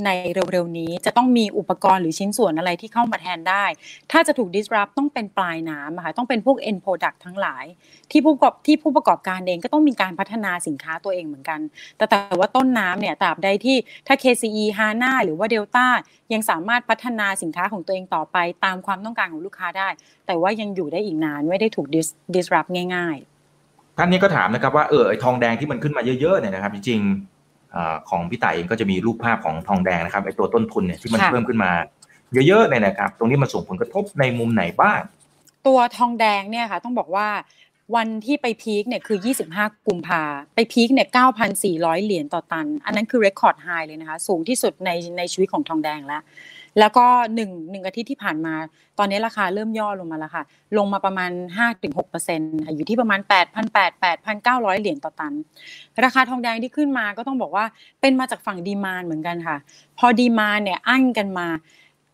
[0.05, 0.11] ใน
[0.53, 3.65] เร็วๆนี้ จะต้องมีอุปกรณ์หรือชิ้นส่วนอะไรที่เข้ามาแทนได้
[4.12, 7.65] ถ้าจะถูก disrupt ต้องเป็นปลายน้ำค่ะต้องเป็นพวก end product ทั้งหลาย
[8.11, 11.61] ที่ผู้ประกอบที่ผู้ประกอบการเองก็ต้องมีการพัฒนาสินค้าตัวเองเหมือนกัน
[11.97, 13.76] แต่แต่ว่าต้นน้ำเนี่ยตราบใดที่
[14.07, 15.87] ถ้า KCE HANA หรือว่า Delta
[16.33, 19.88] ยังสามารถพัฒนาสินค้าของตัวเองต่อไปตามความต้องการของลูกค้าได้
[20.26, 21.87] แต่ว่ายังอยู่ได้อีกนานไม่ได้ถูก
[22.35, 27.03] disrupt ง่าย ๆ ท่านนี้ก็ถามนะครับว่าเออไอทองแดงที่มันขึ้นมาเยอะๆเนี่ยนะครับจริง
[28.11, 31.73] ของพี่ต่ายเองก็จะมีรูปภาพของทองแดงนะครับไอตัวต้นทุนเนี่ยที่มันเพิ่มขึ้นมา
[32.47, 35.01] เยอะๆเนี่ยนะครับ ตรงนี้มันส่งผลกระทบในมุมไหนบ้าง
[35.67, 37.29] ตัวทองแดงเนี่ยค่ะ ต้องบอกว่า
[37.97, 39.19] วันที่ไป peak เนี่ยคือ
[39.53, 40.23] 25 กุมภา
[40.55, 41.09] ไป peak เนี่ย
[41.57, 46.23] 9,400 เหรียญต่อตัน อันนั้นคือ record high เลยนะคะ สูงที่สุดในในชีวิตของทองแดงแล้ว
[46.78, 48.54] แล้วก็หนึ่งหนึ่งอาทิตย์ที่ผ่านมา
[48.99, 50.45] ตอนนี้ราคาเริ่มย่อลงมาแล้วค่ะ
[50.78, 51.30] ลงมาประมาณ
[51.99, 53.21] 5-6%ค่ะอยู่ที่ประมาณ
[53.66, 55.33] 8,800 8,900 เหรียญต่อตัน
[56.04, 57.64] ราคาทองแดงที่ขึ้นมาก็ต้องบอกว่า
[58.00, 59.56] เป็นมาจากฝั่ง demand เหมือนกันค่ะ
[59.99, 61.49] พอ demand เนี่ยอั้นกันมา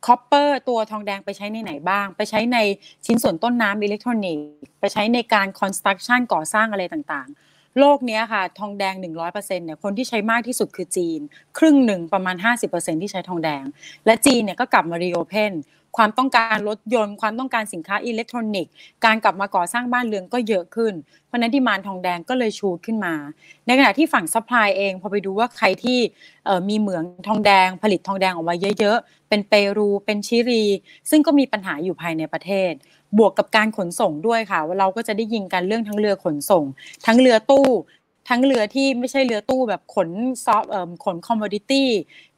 [0.07, 2.59] copper ตัวทองแดงไปใช้ในไหนบ้าง ไปใช้ใน
[3.07, 4.45] ชิ้นส่วนต้นน้ำอิเล็กทรอนิกส์
[4.81, 11.21] ไปใช้ในการ construction ก่อสร้างอะไรต่างๆ โลกนี้ค่ะ ทองแดง 100%เนี่ยคนที่ใช้มากที่สุดคือจีน
[11.59, 12.37] ครึ่งหนึ่งประมาณ
[12.69, 13.65] 50%ที่ใช้ทองแดง
[14.07, 15.53] และจีนเนี่ยก็กลับมา reopen
[15.97, 18.73] ความต้องการรถยนต์ ความต้องการสินค้าอิเล็กทรอนิกส์
[19.05, 20.95] การกลับมาก่อสร้างบ้านเรือนก็เยอะขึ้น
[21.27, 23.15] เพราะนั้น demand ทองแดงก็เลย shoot ขึ้นมา
[23.67, 25.99] ในขณะที่ฝั่ง supply เองพอไปดูว่าใครที่
[26.69, 30.65] มีเหมืองทองแดง ผลิตทองแดงออกมาเยอะ ๆ เป็นเปรู เป็นชิลี
[31.11, 32.73] ซึ่งก็มีปัญหาอยู่ภายในประเทศ
[33.19, 36.65] บวกกับการขนส่งด้วยค่ะว่าเราก็จะได้ยินกันเรื่องทั้งเรือขนส่ง
[37.07, 37.69] ทั้งเรือตู้
[38.29, 40.09] ทั้งเรือที่ไม่ใช่เรือตู้แบบขน
[40.45, 41.89] soft เอ่อขน commodity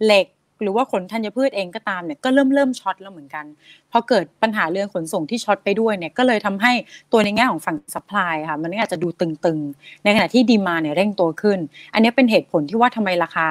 [0.04, 0.26] เหล็ก
[0.64, 3.44] หรือว่าขนธัญพืชเองก็ตามเนี่ยก็เริ่มเริ่ม short แล้วเหมือนกัน
[3.92, 6.72] พอเกิดปัญหาเรื่องขนส่งที่ short ไปด้วยเนี่ยก็เลยทำให้
[7.12, 11.58] ตัวในแง่ของฝั่ง supply ค่ะมันอาจจะดูตึงๆ ในขณะที่ demand เนี่ยเร่งตัวขึ้น
[11.94, 13.46] อันนี้เป็นเหตุผลที่ว่าทำไมราคา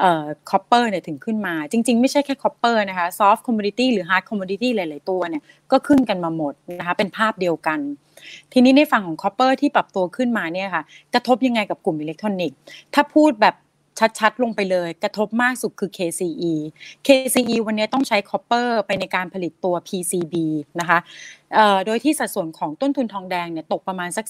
[0.00, 7.80] เอ่อ copper เนี่ยถึงขึ้นมา จริง ๆ ไม่ใช่แค่ copper นะคะ soft commodity หรือ hard commodity หลายๆตัวเนี่ยก็ขึ้นกันมาหมดนะคะเป็นภาพเดียวกัน
[8.52, 10.82] ทีนี้ในฝั่งของ copper ที่ปรับตัวขึ้นมาเนี่ยค่ะ
[11.14, 12.58] กระทบยังไงกับกลุ่มอิเล็กทรอนิกส์
[12.94, 13.54] ถ้าพูดแบบ
[14.18, 16.54] ชัดๆ ลงไปเลย กระทบมากสุดคือ KCE
[17.06, 20.34] KCE วันนี้ต้องใช้ copper ไปในการผลิตตัว PCB
[20.80, 20.98] นะคะ
[21.86, 24.26] โดยที่สัดส่วนของต้นทุนทองแดงเนี่ยตกประมาณสัก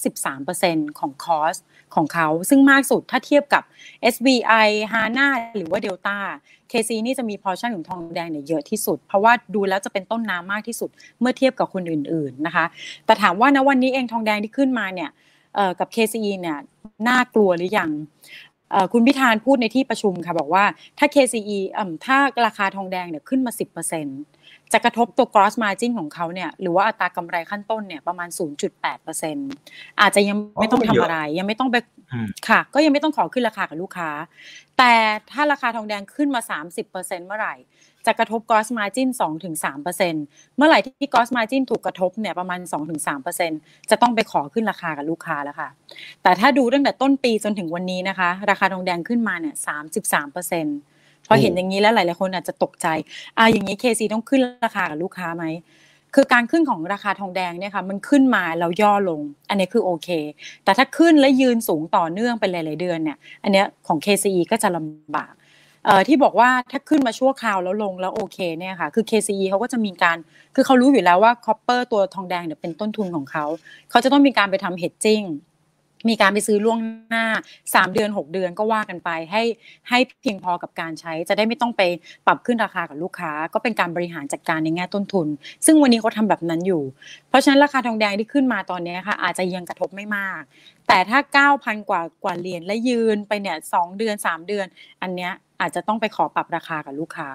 [0.47, 1.55] 13%ของคอส
[1.95, 3.63] ของเขา ซึ่งมากสุดถ้าเทียบกับ
[4.13, 6.17] SBI HANA หรือว่า Delta
[6.71, 12.65] KC นี่จะมีพอชั่นของทองแดงเนี่ยเยอะที่สุด เพราะว่าดูแล้วจะเป็นต้นน้ำมากที่สุดเมื่อเทียบกับคนอื่นๆนะคะ
[13.05, 15.11] แต่ถามว่าณวันนี้เองทองแดงที่ขึ้นมาเนี่ย
[15.79, 16.57] กับ KCE เนี่ย
[17.07, 17.89] น่ากลัวหรือยัง
[18.93, 20.65] คุณพิธานพูดในที่ประชุมค่ะบอกว่า
[20.97, 21.57] ถ้า KCE
[22.05, 23.51] ถ้าราคาทองแดงเนี่ยขึ้นมา
[23.95, 24.34] 10%
[24.75, 28.29] จะกระทบตัว gross margin ของเขาเนี่ยหรือว่าอัตรากำไรขั้นต้นเนี่ยประมาณ
[28.95, 31.75] 0.8%อาจจะยังไม่ต้องทำอะไร ยังไม่ต้องไป
[32.49, 34.09] ค่ะ ก็ยังไม่ต้องขอขึ้นราคากับลูกค้า
[34.77, 34.93] แต่
[35.31, 36.41] ถ้าราคาทองแดงขึ้นมา
[36.85, 37.55] 30%เมื่อไหร่
[38.05, 39.07] จะกระทบ gross margin
[39.63, 42.59] 2-3%เมื่อไหร่ที่ gross margin ถูกกระทบเนี่ยประมาณ
[43.25, 45.69] 2-3%จะต้องไปขอขึ้นราคากับลูกค้าแล้วค่ะ
[46.23, 49.55] แต่ถ้าดูตั้งแต่ต้นปีจนถึงวันนี้นะคะ ราคาทองแดงขึ้นมาเนี่ย
[50.45, 50.94] 33%
[51.27, 52.87] พอเห็นอย่างนี้แล้วหลายๆคนอาจจะตกใจ
[53.37, 55.45] อ่าอย่างนี้ KCE ต้องขึ้นราคากับลูกค้าไหม
[56.15, 60.09] คือการขึ้นของราคาทองแดงเนี่ยค่ะมันขึ้นมาแล้วย่อลง อันนี้คือโอเค
[60.63, 65.33] แต่ถ้าขึ้นและยืนสูงต่อเนื่องเป็นหลาย ๆ เดือนเนี่ยอันนี้ของ KCE ก็จะลำบาก
[65.85, 70.17] เอ่อที่บอกว่าถ้าขึ้นมาชั่วคราวแล้วลงแล้วโอเคเนี่ยค่ะคือ KCE เขาก็จะมีการ
[70.55, 73.45] คือเขารู้อยู่แล้วว่า copper ตัวทองแดงเนี่ยเป็นต้นทุนของเขา
[73.89, 75.21] เขาจะต้องมีการไปทำ hedging
[76.09, 76.79] มีการไปซื้อล่วง
[77.09, 77.25] หน้า
[77.59, 79.43] 3 เดือน 6 เดือนก็ว่ากันไป ให้
[79.89, 81.81] ให้เพียงพอกับการใช้ จะได้ไม่ต้องไป
[82.25, 85.27] ปรับขึ้นราคากับลูกค้า ก็เป็นการบริหารจัดการในแง่ต้นทุน
[85.65, 86.83] ซึ่งวันนี้เขาทาแบบนั้นอยู่
[87.29, 90.41] เพราะฉะนั้นราคาทองแดงที่ขึ้นมาตอนนี้ค่ะอาจจะยังกระทบไม่มาก
[90.87, 91.19] แต่ถ้า
[91.65, 94.65] 9,000 กว่ากว่าเหรียญและยืนไปเนี่ยสเดือน 3 เดือน
[95.01, 95.31] อันเนี้ย
[95.61, 97.29] อาจจะต้องไปขอปรับราคากับลูกค้า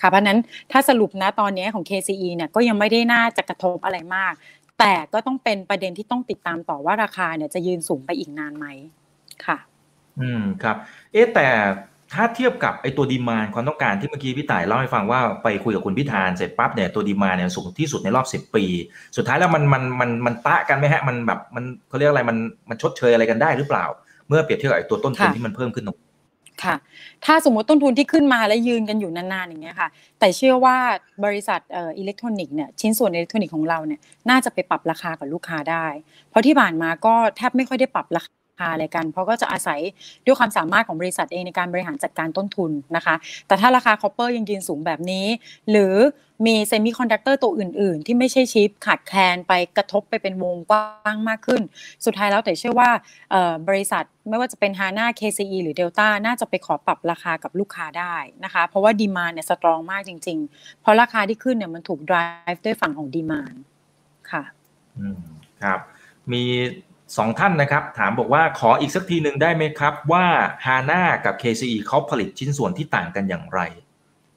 [0.00, 0.38] ค่ะเพราะนั้น
[0.72, 4.32] ถ้าสรุปนะตอนนี้ของ KCE เนี่ยก็ยังไม่ได้น่าจะกระทบอะไรมาก
[4.80, 8.66] แต่ก็ต้องเป็นประเด็นที่ต้องติดตามต่อว่าราคาเนี่ยจะยืนสูงไปอีกนานไหม
[9.46, 9.58] ค่ะ
[10.20, 10.76] อืมครับ
[11.12, 11.46] เอ๊แต่
[12.14, 18.64] ถ้าเทียบกับไอ้ตัวดีมานความต้องการที่เมื่อกี้พี่ต่ายเล่าให้ฟังว่าไปคุยกับคุณพิธานเสร็จปั๊บเนี่ยตัวดีมาเนี่ยสูงที่สุดในรอบสิบปี
[19.16, 22.36] สุดท้ายแล้วมันมันมันมันตะกันไหมฮะมันแบบมันเขาเรียกอะไรมัน
[22.70, 23.84] มันชดเชยอะไรกันได้หรือเปล่า
[24.28, 25.98] เมื่อเปรียบเทียบกับไอ้ตัวต้นทุนที่มันเพิ่มขึ้นตรง
[26.64, 26.76] ค่ะ
[27.24, 30.76] ถ้าสมมติต้นทุนที่ขึ้นมาและยืนกันอยู่นานๆอย่างเงี้ยค่ะ แต่เชื่อว่า
[31.24, 31.60] บริษัท
[31.98, 35.86] อิเล็กทรอนิกส์เนี่ยชิ้นส่วนอิเล็กทรอนิกส์ของเราเนี่ยน่าจะไปปรับราคากับลูกค้าได้
[36.30, 39.80] เพราะที่ผ่านมาก็แทบไม่ค่อยได้ปรับราคาอะไรกัน เพราะก็จะอาศัย
[40.26, 43.14] ด้วยความสามารถของบริษัทเองในการบริหารจัดการต้นทุนนะคะ
[43.46, 45.26] แต่ถ้าราคา copper ยังยืนสูงแบบนี้
[45.70, 45.94] หรือ
[46.46, 51.62] มีเซมิคอนดักเตอร์ตัวอื่น ๆ ที่ไม่ใช่ชิปขาดแคลนไปกระทบไปเป็นวงกว้างมากขึ้น
[52.04, 52.90] สุดท้ายแล้วแต่เชื่อว่า
[53.68, 63.54] บริษัทไม่ว่าจะเป็น HANA KCE หรือ Delta น่าจะไปขอปรับราคากับลูกค้าได้นะคะ เพราะว่า demand เนี่ย strong มากจริง ๆ เพราะราคาที่ขึ้นเนี่ยมันถูก drive ด้วยฝั่งของ demand
[64.30, 64.42] ค่ะ
[64.98, 65.18] อืม
[65.62, 65.80] ครับ
[66.32, 66.42] มี
[67.16, 70.26] สองท่านนะครับ ถามบอกว่าขออีกสักทีหนึ่งได้ไหมครับ ว่า
[70.66, 73.60] HANA กับ KCE เขาผลิตชิ้นส่วนที่ต่างกันอย่างไร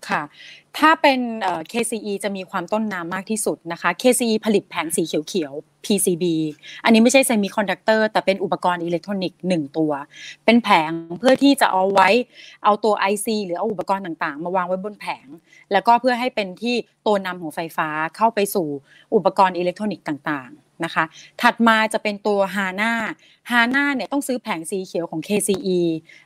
[0.10, 0.22] ค่ะ
[0.80, 1.20] ถ้าเป็น
[1.72, 6.24] KCE จะมีความต้นน้ำมากที่สุดนะคะ KCE ผลิตแผงสีเขียวๆ PCB
[6.84, 9.92] อันนี้ไม่ใช่เซมิคอนดักเตอร์แต่เป็นอุปกรณ์อิเล็กทรอนิกส์หนึ่งตัว
[10.46, 12.10] เป็นแผงเพื่อที่จะเอาไว้
[12.64, 15.28] เอาตัว IC หรือเอาอุปกรณ์ต่างๆ มาวางไว้บนแผง
[15.72, 18.68] แล้วก็เพื่อให้เป็นที่ตัวนำของไฟฟ้าเข้าไปสู่
[19.16, 21.04] อุปกรณ์อิเล็กทรอนิกส์ต่างๆ นะคะ
[21.42, 22.94] ถัดมาจะเป็นตัวฮาน่า
[23.52, 25.80] ฮาน่าเนี่ยต้องซื้อแผงสีเขียวของ KCE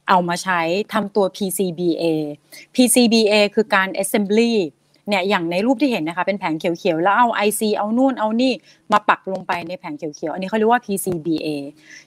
[0.09, 0.61] เอามาใช้
[0.93, 2.03] ทำตัว PCBA
[2.75, 4.53] PCBA คือการ assembly
[5.09, 8.53] เนี่ยอย่างในรูปที่เห็นนะคะเป็นแผงเขียวๆ แล้วเอา IC เอานู่นเอานี่
[8.91, 11.47] มาปักลงไปในแผงเขียวๆ อันนี้เขาเรียกว่า PCBA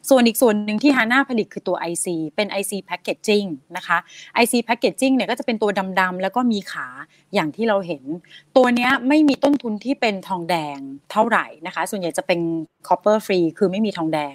[0.09, 3.99] ส่วนอีกส่วนหนึ่งที่ HANA ผลิตคือตัว IC เป็น IC packaging นะคะ
[4.43, 6.89] IC packaging เนี่ยก็จะเป็นตัวดำๆ แล้วก็มีขา
[7.35, 8.03] อย่างที่เราเห็น
[8.57, 10.79] ตัวนี้ไม่มีต้นทุนที่เป็นทองแดง
[11.13, 12.41] เท่าไหร่นะคะ ส่วนใหญ่จะเป็น
[12.89, 14.35] copper free คือไม่มีทองแดง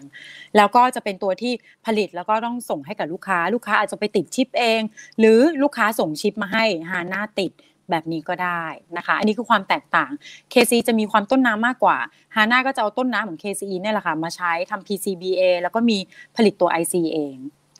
[0.57, 1.53] แล้วก็จะเป็นตัวที่
[1.85, 4.81] ผลิตแล้วก็ต้องส่งให้กับลูกค้า ลูกค้าอาจจะไปติดชิปเอง
[5.19, 7.51] หรือลูกค้าส่งชิปมาให้ HANA ติด
[7.89, 8.63] แบบนี้ก็ได้
[8.97, 10.11] นะคะ อันนี้คือความแตกต่าง
[10.53, 11.97] KC จะมีความต้นน้ำมากกว่า
[12.35, 15.97] HANA ก็จะเอาต้นน้ำของ KCE เนี่ยแหละค่ะมาใช้ทำ PCBA แล้วก็มี
[16.35, 17.37] ผลิตตัว IC เอง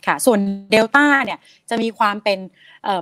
[0.07, 0.39] ค่ะส่วน
[0.73, 1.39] Delta เนี่ย
[1.69, 2.39] จะมีความเป็น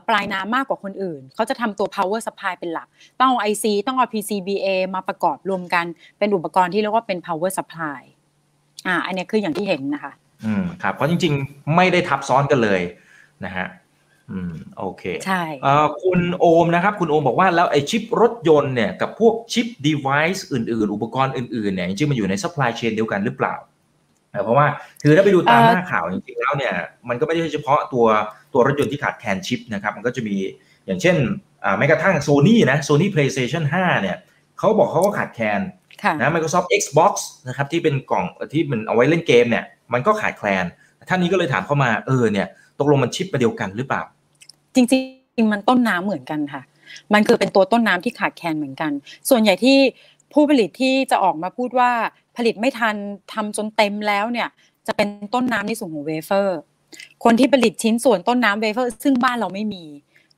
[0.08, 2.88] ปลายน้ำมากกว่าคนอื่น เขาจะทำตัว power supply เป็นหลัก
[3.22, 5.86] ต้องเอา IC ต้องเอา PCBA มาประกอบรวมกัน
[6.20, 8.00] เป็นอุปกรณ์ที่เรียกว่าเป็น power supply
[8.88, 10.14] อ่าอันนี้คืออย่างที่เห็นนะคะ
[10.46, 12.82] อืมครับเพราะจริงๆ ไม่ได้ทับซ้อนกันเลย
[13.46, 13.68] นะฮะ
[14.32, 15.44] อืมโอเคใช่
[16.04, 23.56] คุณโอมนะครับคุณโอมบอกว่าแล้วไอชิปรถยนต์เนี่ยกับพวกชิป device อื่น ๆ อุปกรณ์อื่นๆเนี่ยจริงๆมันอยู่ใน supply chain เดียวกันหรือเปล่า
[24.44, 24.68] เพราะว่า
[25.04, 26.74] คือถ้าไปดูตามหน้าข่าวจริงๆแล้วเนี่ย
[27.10, 28.06] มันก็ไม่ใช่เฉพาะตัว
[28.54, 30.36] ตัวรถยนต์ที่ขาดแคลนชิปนะครับมันก็จะมี
[30.86, 31.16] อย่างเช่น
[31.78, 34.18] แม้กระทั่งโซนี่นะโซนี่ PlayStation 5 เนี่ย
[34.60, 35.60] เขาบอกเขาก็ขาดแคลน
[36.20, 37.14] นะ Microsoft Xbox
[37.48, 40.66] นะครับที่เป็นกล่องที่มันเอาไว้เล่นเกมเนี่ยมันก็ขาดแคลน
[41.10, 42.48] ท่านนี้ก็เลยถามเข้ามาเออเนี่ย
[42.80, 44.02] ตกลงมันชิปมาเดียวกันหรือเปล่า
[44.76, 44.98] จริ
[45.44, 46.62] ง ๆ มันต้นน้ำเหมือนกันค่ะ
[47.14, 48.92] มันคือเป็นตัวต้นน้ำที่ขาดแคลนเหมือนกัน
[49.30, 49.78] ส่วนใหญ่ที่
[50.34, 51.92] ผู้ผลิตที่จะออกมาพูดว่า
[52.38, 52.96] ผลิตไม่ทัน
[53.34, 54.50] ทำจนเต็มแล้วเนี่ย
[54.88, 56.58] จะเป็นต้นน้ำในส่วนของเวเฟอร์
[57.24, 59.84] คนที่ผลิตชิ้นส่วนต้นน้ำเวเฟอร์ ซึ่งบ้านเราไม่มี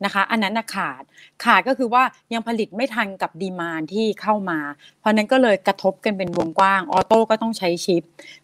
[0.04, 1.04] นะคะ อันนั้นนะขาด
[1.44, 2.04] ขาดก็คือว่า
[2.34, 4.60] ยังผลิตไม่ทันกับ demand ที่เข้ามา
[5.00, 8.04] เพราะนั้นก็เลยกระทบกันเป็นวงกว้าง auto ก็ต้องใช้ชิป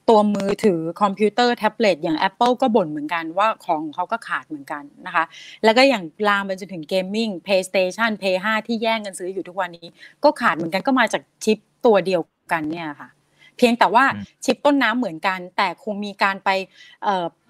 [0.10, 5.24] ตัวมือถือคอมพิวเตอร์แท็บเล็ตอย่าง Apple ก็บ่นเหมือนกันว่าของเขาก็ขาดเหมือนกันนะคะ
[5.64, 9.88] แล้วก็อย่างลามไปจนถึง gaming PlayStation Play 5 ที่แย่งกันซื้ออยู่ทุกวันนี้
[10.24, 13.10] ก็ขาดเหมือนกันก็มาจากชิปตัวเดียวกันเนี่ยค่ะ
[13.58, 14.06] เพียงแต่ว่า
[14.46, 16.50] ชิปต้นน้ำเหมือนกัน แต่คงมีการไป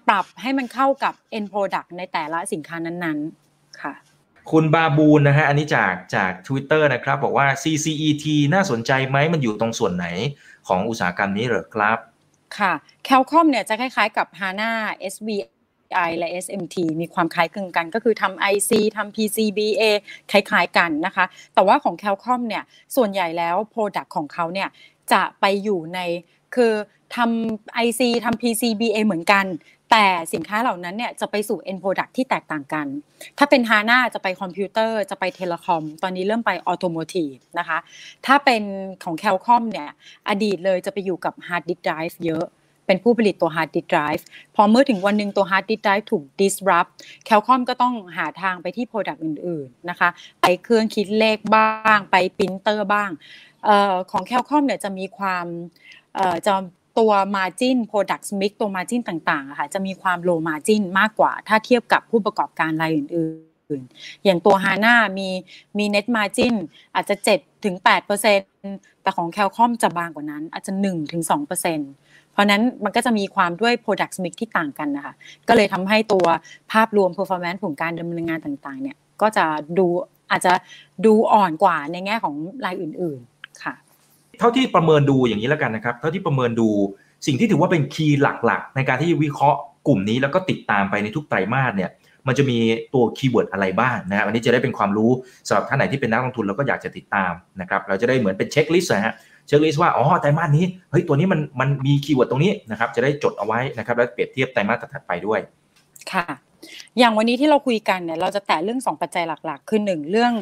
[0.08, 3.51] ปรับให้มันเข้ากับ end product ในแต่ละสินค้านั้นๆ
[3.82, 3.94] ค่ะ
[4.50, 10.06] คุณบาบูนนะฮะอันนี้จากจาก Twitter นะครับ บอกว่า CCET น่าสนใจไหมมันอยู่ตรงส่วนไหน
[10.68, 11.98] ของอุตสาหกรรมนี้เหรอครับ
[12.58, 12.72] ค่ะ
[13.04, 14.72] แคลคอมเนี่ยจะคล้ายๆกับ HANA
[15.12, 19.82] SBI และ SMT มีความคล้ายคลึงกันก็คือทำ IC ทำ PCBA
[20.30, 22.64] คล้ายๆกันนะคะ แต่ว่าของ Cal-Comp เนี่ย
[22.96, 24.68] ส่วนใหญ่แล้ว Product ของเขาเนี่ย
[25.12, 26.00] จะไปอยู่ใน
[26.54, 26.72] คือ
[27.16, 29.44] ทำ IC ทำ PCBA เหมือนกัน
[29.92, 32.86] แต่สินค้าเหล่านั้นเนี่ยจะไปสู่ end product ที่แตกต่างกัน
[33.38, 37.78] ถ้าเป็น HANA จะไปคอมพิวเตอร์จะไป telecom ตอนนี้เริ่มไป automotive นะคะ
[38.26, 38.62] ถ้าเป็น
[39.04, 39.90] ของ Cal-Comp เนี่ย
[40.28, 42.44] อดีตเลยจะไปอยู่กับ hard disk drive เยอะ
[42.86, 44.22] เป็นผู้ผลิตตัว hard disk drive
[44.54, 46.90] พอเมื่อถึงวันหนึ่งตัว hard disk drive ถูก disrupt
[47.28, 50.08] Qualcomm ก็ต้องหาทางไปที่ product อื่นๆนะคะ
[50.40, 53.10] ไปเครื่องคิดเลขบ้าง ไปปรินเตอร์บ้าง
[53.68, 55.46] ออของ Qualcomm เนี่ยจะมีความ
[56.46, 56.54] จะ
[56.98, 63.80] ตัว margin product mix ตัว margin ต่างๆค่ะจะมีความ low margin มากกว่า ถ้าเทียบกับผู้ประกอบการรายอื่นอื่น
[64.24, 65.28] อย่างตัวฮาน่ามี
[65.78, 66.54] มี net margin
[66.94, 67.74] อาจจะ7ถึง
[68.38, 75.14] 8%แต่ของ Cal-Comp จะบางกว่านั้น อาจจะ1ถึง2%เพราะนั้นมันก็จะมีความด้วย product mix ที่ต่างกันนะคะ
[75.48, 76.26] ก็เลยทำให้ตัว
[76.72, 79.44] ภาพรวม performance ของการดำเนินงานต่างๆ เนี่ยก็จะ
[79.78, 79.86] ดู
[80.30, 80.52] อาจจะ
[81.06, 83.31] ดูอ่อนกว่าในแง่ของรายอื่นๆ
[84.38, 86.68] เท่าที่ประเมินดูอย่างนี้แล้วกันนะครับ เท่าที่ประเมินดู
[87.26, 91.90] สิ่งที่ถือว่าเป็น key หลักๆ ในการที่วิเคราะห์กลุ่มนี้แล้วก็ติดตามไปในทุกไตรมาสเนี่ย
[92.26, 92.58] มันจะมี
[92.94, 95.10] ตัว keyword อะไรบ้างนะครับอันนี้จะได้เป็นความรู้
[95.48, 99.14] สำหรับท่านไหนที่เป็นนักลงทุนแล้วก็อยากจะติดตามนะครับเราจะได้เหมือนเป็น checklist นะฮะ
[99.46, 105.40] checklist ว่าอ๋อไตรมาสนี้เฮ้ยตัวนี้มันมันมี keyword ตรงนี้นะครับจะได้จดเอาไว้นะครับแล้วเปรียบเทียบไตรมาสถัดไปด้วย
[106.12, 106.24] ค่ะ
[106.98, 110.32] อย่างวันนี้ที่เราคุยกันเนี่ยเราจะแตะเรื่องสองปัจจัยหลัก ๆ คือหนึ่งเรื่อง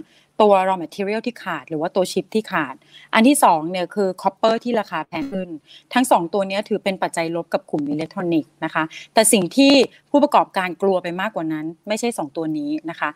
[0.41, 2.75] ตัว raw material ที่ขาดหรือว่าตัวชิปที่ขาด
[3.15, 5.49] อันที่สองเนี่ยคือ copper ที่ราคาแพงขึ้น
[5.95, 9.73] ทั้งสองตัวนี้ถือเป็นปัจจัยลบกับกลุ่มอิเล็กทรอนิกส์นะคะ แต่สิ่งที่
[10.11, 13.11] ผู้ประกอบการกลัวไปมากกว่านั้น ไม่ใช่สองตัวนี้นะคะ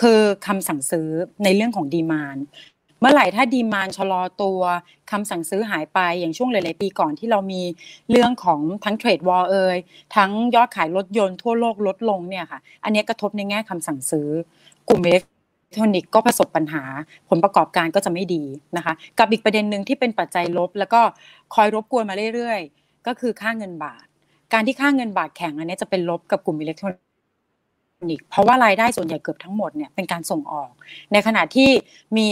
[0.00, 1.08] คือคำสั่งซื้อ
[1.44, 2.38] ในเรื่องของ demand
[3.00, 4.60] เมื่อไหร่ถ้า demand ชะลอตัว
[5.10, 7.62] คำสั่งซื้อหายไปอย่างช่วงหลาย ๆ ปีก่อนที่เรามี
[8.10, 9.76] เรื่องของทั้ง trade war เอย
[10.16, 14.28] ทั้งยอดขายรถยนต์ทั่วโลกลดลงเนี่ยค่ะ อันนี้กระทบในแง่คำสั่งซื้อ
[14.88, 15.22] กลุ่มอิเล็ก
[15.76, 16.82] ทรอนิกส์ก็ประสบปัญหา
[17.28, 18.42] ผลประกอบการก็จะไม่ดี
[18.76, 21.00] นะคะ กับอีกประเด็นหนึ่งที่เป็นปัจจัยลบ แล้วก็
[21.54, 24.04] คอยรบกวนมาเรื่อยๆ ก็คือค่าเงินบาท
[24.52, 27.05] การที่ค่าเงินบาทแข็งอันนี้จะเป็นลบกับกลุ่มอิเล็กทรอนิกส์
[28.30, 30.70] เพราะว่ารายได้ส่วนใหญ่เกือบทั้งหมดเนี่ยเป็นการส่งออก
[31.12, 31.70] ในขณะที่
[32.16, 32.28] มี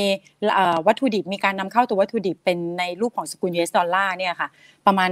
[0.87, 4.49] วัตถุดิบมีการนำเข้าตัววัตถุดิบเป็นในรูปของสกุล US ดอลลาร์เนี่ยค่ะ
[4.87, 5.11] ประมาณ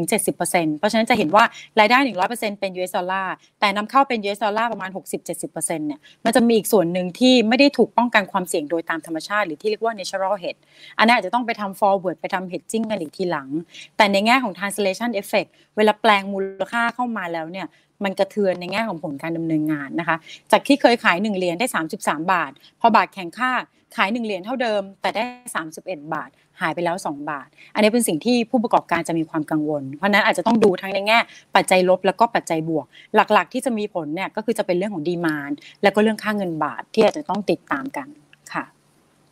[0.00, 1.44] 60-70%เพราะฉะนั้นจะเห็นว่า
[1.80, 4.90] รายได้ 100%เป็น US ดอลลาร์แต่นำเข้าเป็น US ดอลลาร์ประมาณ
[5.34, 10.60] 60-70%เนี่ยมันจะมีอีกส่วนหนึ่งที่ไม่ได้ถูกป้องกันความเสี่ยงโดยตามธรรมชาติ หรือที่เรียกว่า natural hedge
[10.98, 13.48] อันนี้อาจจะต้องไปทำ forward ไปทำ hedging กันอีกทีหลัง
[13.96, 17.66] แต่ในแง่ของ translation effect เวลาแปลงมูลค่าเข้ามาแล้วเนี่ย
[18.04, 20.16] มันกระเทือนในแง่ของผลการดำเนินงานนะคะ
[20.52, 21.66] จากที่เคยขาย 1 เหรียญได้
[21.98, 23.52] 33 บาท พอบาทแข็งค่า
[23.96, 25.24] ขาย 1 เหรียญเท่าเดิม แต่ได้
[25.68, 26.30] 31 บาท
[26.60, 31.18] หายไปแล้ว 2 บาท อันนี้เป็นสิ่งที่ผู้ประกอบการจะมีความกังวล เพราะนั้นอาจจะต้องดูทั้งในแง่
[31.56, 35.50] ปัจจัยลบแล้วก็ปัจจัยบวก หลักๆ ที่จะมีผลเนี่ยก็คือจะเป็นเรื่องของดีมาน
[35.82, 38.08] แล้วก็เรื่องค่าเงินบาทที่อาจจะต้องติดตามกัน
[38.52, 38.64] ค่ะ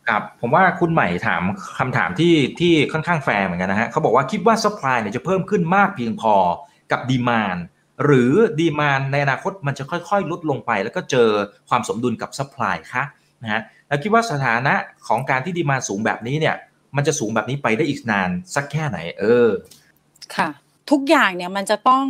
[0.07, 1.41] ครับผมว่าคุณใหม่ถาม
[1.79, 6.35] คำถามที่ที่ค่อนข้างแฟร์เหมือนกันนะฮะเขาบอกว่าคิดว่า supply เนี่ยจะเพิ่มขึ้นมากเพียงพอ
[6.91, 7.57] กับ demand
[8.03, 11.29] หรือ demand ในอนาคตมันจะค่อยๆ ลดลงไป แล้วก็เจอ
[11.69, 13.03] ความสมดุลกับ supply คะ
[13.43, 14.73] นะฮะแล้วคิดว่าสถานะ
[15.07, 16.55] ของการที่ demand สูงแบบนี้เนี่ย
[16.95, 19.49] มันจะสูงแบบนี้ไปได้อีกนานสักแค่ไหน เออ
[20.35, 20.49] ค่ะ
[20.91, 22.05] ทุกอย่างเนี่ยมันจะต้อง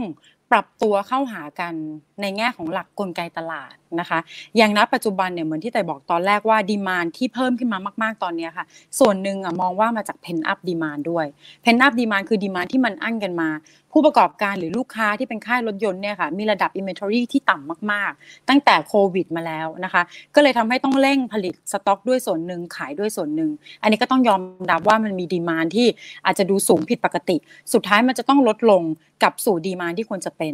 [0.52, 1.74] ปรับตัวเข้าหากัน
[2.22, 4.20] ในแง่ของหลักกลไกตลาดนะคะ
[4.58, 8.66] อย่างณปัจจุบันเนี่ยเหมือนที่ต่ายบอกตอนแรกว่า demand ที่เพิ่มขึ้นมามาก ๆตอนนี้ค่ะ
[9.00, 11.26] ส่วนหนึ่งอะมองว่ามาจาก pent-up demand ด้วย
[11.62, 13.50] pent-up demand คือ demand ที่มันอั้นกันมา
[13.98, 20.02] ผู้ประกอบการหรือลูกค้าที่เป็นค่ายรถยนต์เนี่ยค่ะมีระดับ inventory ที่ต่ำมากๆ ตั้งแต่โควิดมาแล้วนะคะ
[20.36, 25.88] ก็เลยทำให้ต้องเร่งผลิตสต็อกด้วยส่วนหนึ่งขายด้วยส่วนหนึ่ง อันนี้ก็ต้องยอมรับว่ามันมี demand ที่
[26.26, 27.38] อาจจะดูสูงผิดปกติ
[27.74, 28.84] สุดท้ายมันจะต้องลดลง
[29.24, 30.54] กลับสู่ demand ที่ควรจะเป็น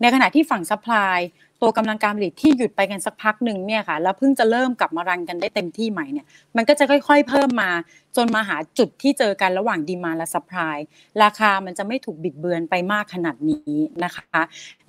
[0.00, 1.18] ในขณะที่ฝั่ง supply
[1.62, 7.70] ตัวกำลังการผลิตที่หยุดไปกันสักพักหนึ่งเนี่ยค่ะแล้วเพิ่งจะเริ่มกลับมา run กันได้เต็มที่ใหม่เนี่ยมันก็จะค่อยๆเพิ่มมา
[8.16, 10.78] จนมาหาจุดที่เจอกันระหว่าง demand และ supply
[11.22, 14.40] ราคามันจะไม่ถูกบิดเบือนไปมากขนาดนี้นะคะ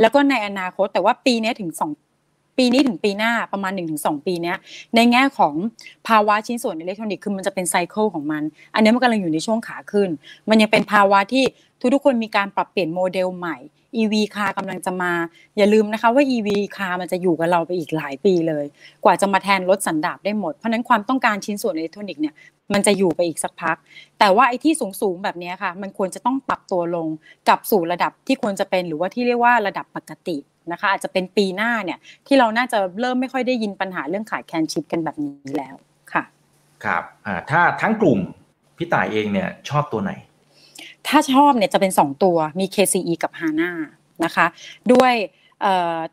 [0.01, 1.91] แล้วก็ในอนาคตต่ายว่าปีนี้ถึงสอง
[2.59, 4.53] ปีนี้ถึงปีหน้าประมาณ 1-2 ปีนี้
[4.95, 5.53] ในแง่ของ
[6.07, 8.43] ภาวะชิ้นส่วนอิเล็กทรอนิกส์คือมันจะเป็น cycle ของมัน
[8.73, 10.09] อันนี้มันกำลังอยู่ในช่วงขาขึ้น
[10.49, 11.43] มันยังเป็นภาวะที่
[11.93, 13.57] ทุกๆคนมีการปรับเปลี่ยนโมเดลใหม่
[14.01, 15.11] EV คาร์กำลังจะมา
[15.57, 18.65] อย่าลืมนะคะว่า EV car มันจะอยู่กับเราไปอีกหลายปีเลย
[19.03, 22.35] กว่าจะมาแทนรถสันดาปได้หมด เพราะนั้นความต้องการชิ้นส่วนอิเล็กทรอนิกส์เนี่ย
[22.73, 23.77] มันจะอยู่ไปอีกสักพัก
[24.19, 27.07] แต่ว่าไอ้ที่สูงๆแบบนี้ค่ะ มันควรจะต้องปรับตัวลง
[27.47, 30.37] กลับสู่ระดับที่ควรจะเป็นหรือว่าที่เรียกว่าระดับปกติ
[30.71, 35.75] นะคะอาจจะเป็นปีหน้าเนี่ยที่เราน่าจะเริ่มไม่ค่อยได้ยินปัญหาเรื่องขาดแคลนชิปกันแบบนี้แล้ว
[36.13, 36.23] ค่ะ
[36.83, 38.19] ครับอ่าถ้าทั้งกลุ่ม
[38.77, 40.11] พี่ต่ายเองเนี่ยชอบตัวไหน
[41.07, 43.71] ถ้าชอบเนี่ยจะเป็น 2 ตัวมี KCE กับ HANA
[44.25, 44.45] นะคะ
[44.93, 45.13] ด้วย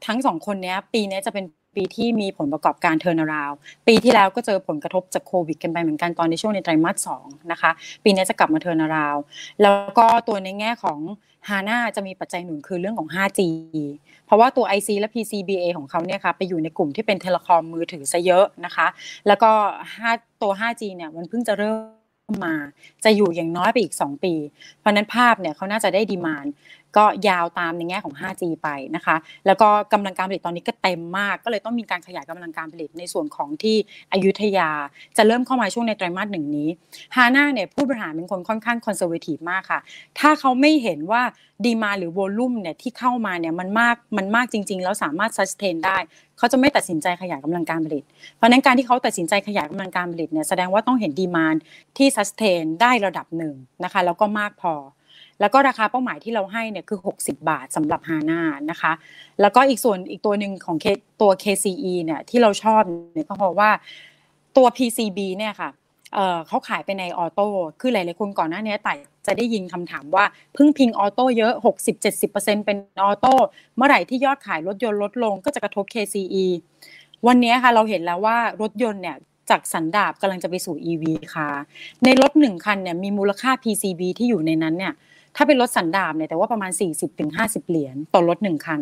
[0.07, 1.45] ทั้งสองคนนี้ปีนี้จะเป็น
[1.77, 3.53] ปีที่มีผลประกอบการ turnaround
[3.87, 7.71] ปีที่แล้วก็เจอผลกระทบจากโควิดกันไปเหมือนกันตอนในช่วงในไตรมาสสองนะคะ
[8.05, 9.17] ปีนี้จะกลับมา turnaround
[9.63, 11.01] แล้วก็ตัวในแง่ของ
[11.49, 13.41] ฮาน่าจะมีปัจจัยหนุนคือเรื่องของ 5G
[14.27, 18.87] เพราะว่าตัว IC และ PCBA ของเขาเนี่ยค่ะไปอยู่ในกลุ่มที่เป็น telecom มือถือซะเยอะนะคะ
[19.27, 19.51] แล้วก็
[19.97, 22.55] 5ตัว 5G เนี่ยมันเพิ่งจะเริ่มมา
[23.05, 24.35] จะอยู่อย่างน้อยไปอีก 2 ปี
[24.79, 26.47] เพราะนั้นภาพเนี่ยเขาน่าจะได้ demand
[26.97, 33.77] ก็ยาวตามในแง่ของ 5G ไปนะคะ แล้วก็กำลังการผลิตตอนนี้ก็เต็มมาก ก็เลยต้องมีการขยายกำลังการผลิตในส่วนของที่
[34.13, 34.71] อยุธยา
[35.17, 36.69] จะเริ่มเข้ามาช่วงในไตรมาสหนึ่งนี้
[37.17, 39.81] ฮาน่าเนี่ยผู้บริหารเป็นคนค่อนข้าง conservative มากค่ะ
[40.19, 41.23] ถ้าเขาไม่เห็นว่า
[41.65, 45.99] demand หรือ volume เนี่ยที่เข้ามาเนี่ยมันมากมันมากจริง ๆ แล้วสามารถ sustain ได้
[46.39, 48.05] เขาจะไม่ตัดสินใจขยายกำลังการผลิต
[48.37, 51.55] เพราะนั้นการที่เขาตัดสินใจขยายกำลังการผลิตเนี่ยแสดงว่าต้องเห็น demand
[51.97, 53.55] ที่ซัสเทนได้ระดับหนึ่ง
[53.85, 54.75] นะคะแล้วก็มากพอ
[55.41, 58.93] แล้วก็ราคาเป้าหมายที่เราให้เนี่ยคือ 60 บาทสำหรับฮาน่านะคะ
[59.41, 60.77] แล้วก็อีกส่วนอีกตัวหนึ่งของ
[61.21, 62.83] ตัว KCE เนี่ยที่เราชอบ
[63.15, 63.71] เนี่ยก็เพราะว่า
[64.57, 65.71] ตัว PCB เนี่ยค่ะ
[66.49, 67.47] เขาขายไปในออโต้
[67.81, 68.95] คือหลายๆคนก่อนหน้านี้ไต่
[69.27, 70.25] จะได้ยินคำถามว่า
[70.57, 71.53] พึ่งพิงออโต้เยอะ
[72.05, 73.35] 60-70%เป็นออโต้
[73.77, 76.47] เมื่อไหร่ที่ยอดขายรถยนต์ลดลงก็จะกระทบ KCE
[77.27, 79.17] วันนี้ค่ะเราเห็นแล้วว่ารถยนต์เนี่ย
[79.51, 81.49] จากสันดาปกำลังจะไปสู่ EV ค่ะ
[82.05, 84.95] ในรถหนึ่งคันเนี่ยมีมูลค่า PCB ที่อยู่ในนั้นเนี่ย
[85.37, 86.71] ถ้าเป็นรถสันดาปเนี่ยต่ายว่าประมาณ
[87.21, 88.81] 40-50 เหรียญต่อรถหนึ่งคัน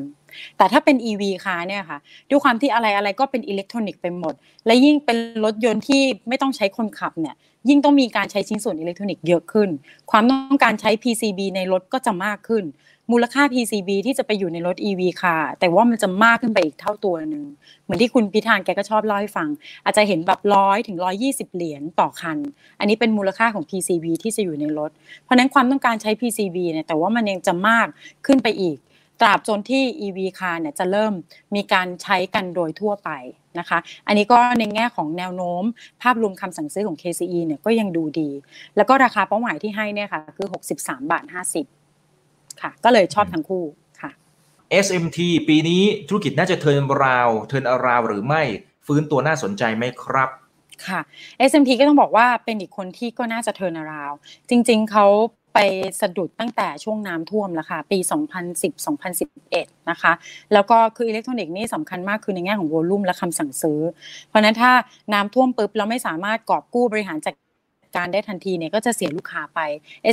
[0.56, 1.98] แต่ถ้าเป็น EV คาเนี่ยค่ะ
[2.30, 4.34] ด้วยความที่อะไรอะไรก็เป็นอิเล็กทรอนิกส์ไปหมด
[4.66, 7.34] และยิ่งเป็นรถยนต์ที่ไม่ต้องใช้คนขับเนี่ย
[7.68, 9.68] ยิ่งต้องมีการใช้ชิ้นส่วนอิเล็กทรอนิกส์เยอะขึ้น
[10.10, 12.64] ความต้องการใช้ PCB ในรถก็จะมากขึ้น
[13.12, 17.44] มูลค่า PCB ที่จะไปอยู่ในรถ EV ค่ะ ต่ายว่ามันจะมากขึ้นไปอีกเท่าตัวหนึ่ง
[17.82, 19.48] เหมือนที่คุณพิธานแกก็ชอบเล่าให้ฟัง
[19.84, 22.38] อาจจะเห็นแบบร้อยถึงร้อยี่สิบเหรียญต่อคัน
[22.78, 24.90] อันนี้เป็นมูลค่าของ PCB ที่จะอยู่ในรถ
[25.24, 27.86] เพราะนั้นความต้องการใช้ PCB เนี่ยแต่ว่ามันยังจะมาก
[28.26, 28.76] ขึ้นไปอีก
[29.20, 31.12] ตราบจนที่ EV คาร์เนี่ยจะเริ่ม
[31.54, 33.10] มีการใช้กันโดยทั่วไป
[33.58, 35.64] นะคะ อันนี้ก็ในแง่ของแนวโน้ม
[36.02, 38.30] ภาพรวมคำสั่งซื้อของ KCE เนี่ยก็ยังดูดี
[38.76, 41.24] แล้วก็ราคาเป้าหมายที่ให้เนี่ยค่ะคือ 63 บาท
[41.92, 43.64] 50 ค่ะ ก็เลยชอบทั้งคู่
[44.00, 44.10] ค่ะ
[44.86, 48.42] SMT ปีนี้ธุรกิจน่าจะ turnaround turnaround หรือไม่
[48.86, 50.30] ฟื้นตัวน่าสนใจไหมครับ
[50.86, 51.00] ค่ะ
[51.50, 54.12] SMT ก็ต้องบอกว่าเป็นอีกคนที่ก็น่าจะ turnaround
[54.50, 55.06] จริง ๆเขา
[55.54, 55.58] ไป
[56.00, 57.98] สะดุดตั้งแต่ช่วงน้ำท่วมแล้วค่ะ ปี
[58.74, 60.12] 2010-2011 นะคะ
[60.52, 63.80] แล้วก็คืออิเล็กทรอนิกส์นี่สำคัญมากคือในแง่ของ volume และคำสั่งซื้อ
[64.28, 64.72] เพราะนั้นถ้า
[65.12, 67.34] น้ำท่วมปุ๊บเราไม่สามารถกอบกู้บริหารจัด
[67.96, 69.60] การได้ทันทีเนี่ยก็จะเสียลูกค้าไป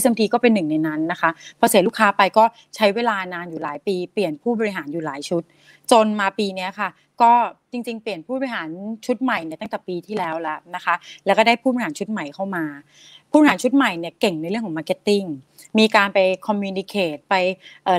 [0.02, 2.44] SMT ก็เป็นหนึ่งในนั้นนะคะพอเสียลูกค้าไปก็
[2.76, 5.44] ใช้เวลานานอยู่หลายปี เปลี่ยนผู้บริหารอยู่หลายชุด
[5.92, 6.90] จนมาปีนี้ค่ะ
[7.22, 7.32] ก็
[7.72, 8.70] จริงๆ เปลี่ยนผู้บริหาร
[9.06, 12.64] ชุดใหม่เนี่ยตั้งแต่ปีที่แล้วแล้วนะคะ แล้วก็ได้ผู้บริหารชุดใหม่เข้ามา
[13.32, 15.24] ผู้บริหารชุดใหม่เนี่ยเก่งในเรื่องของ marketing
[15.80, 17.36] มีการไป communicate ไป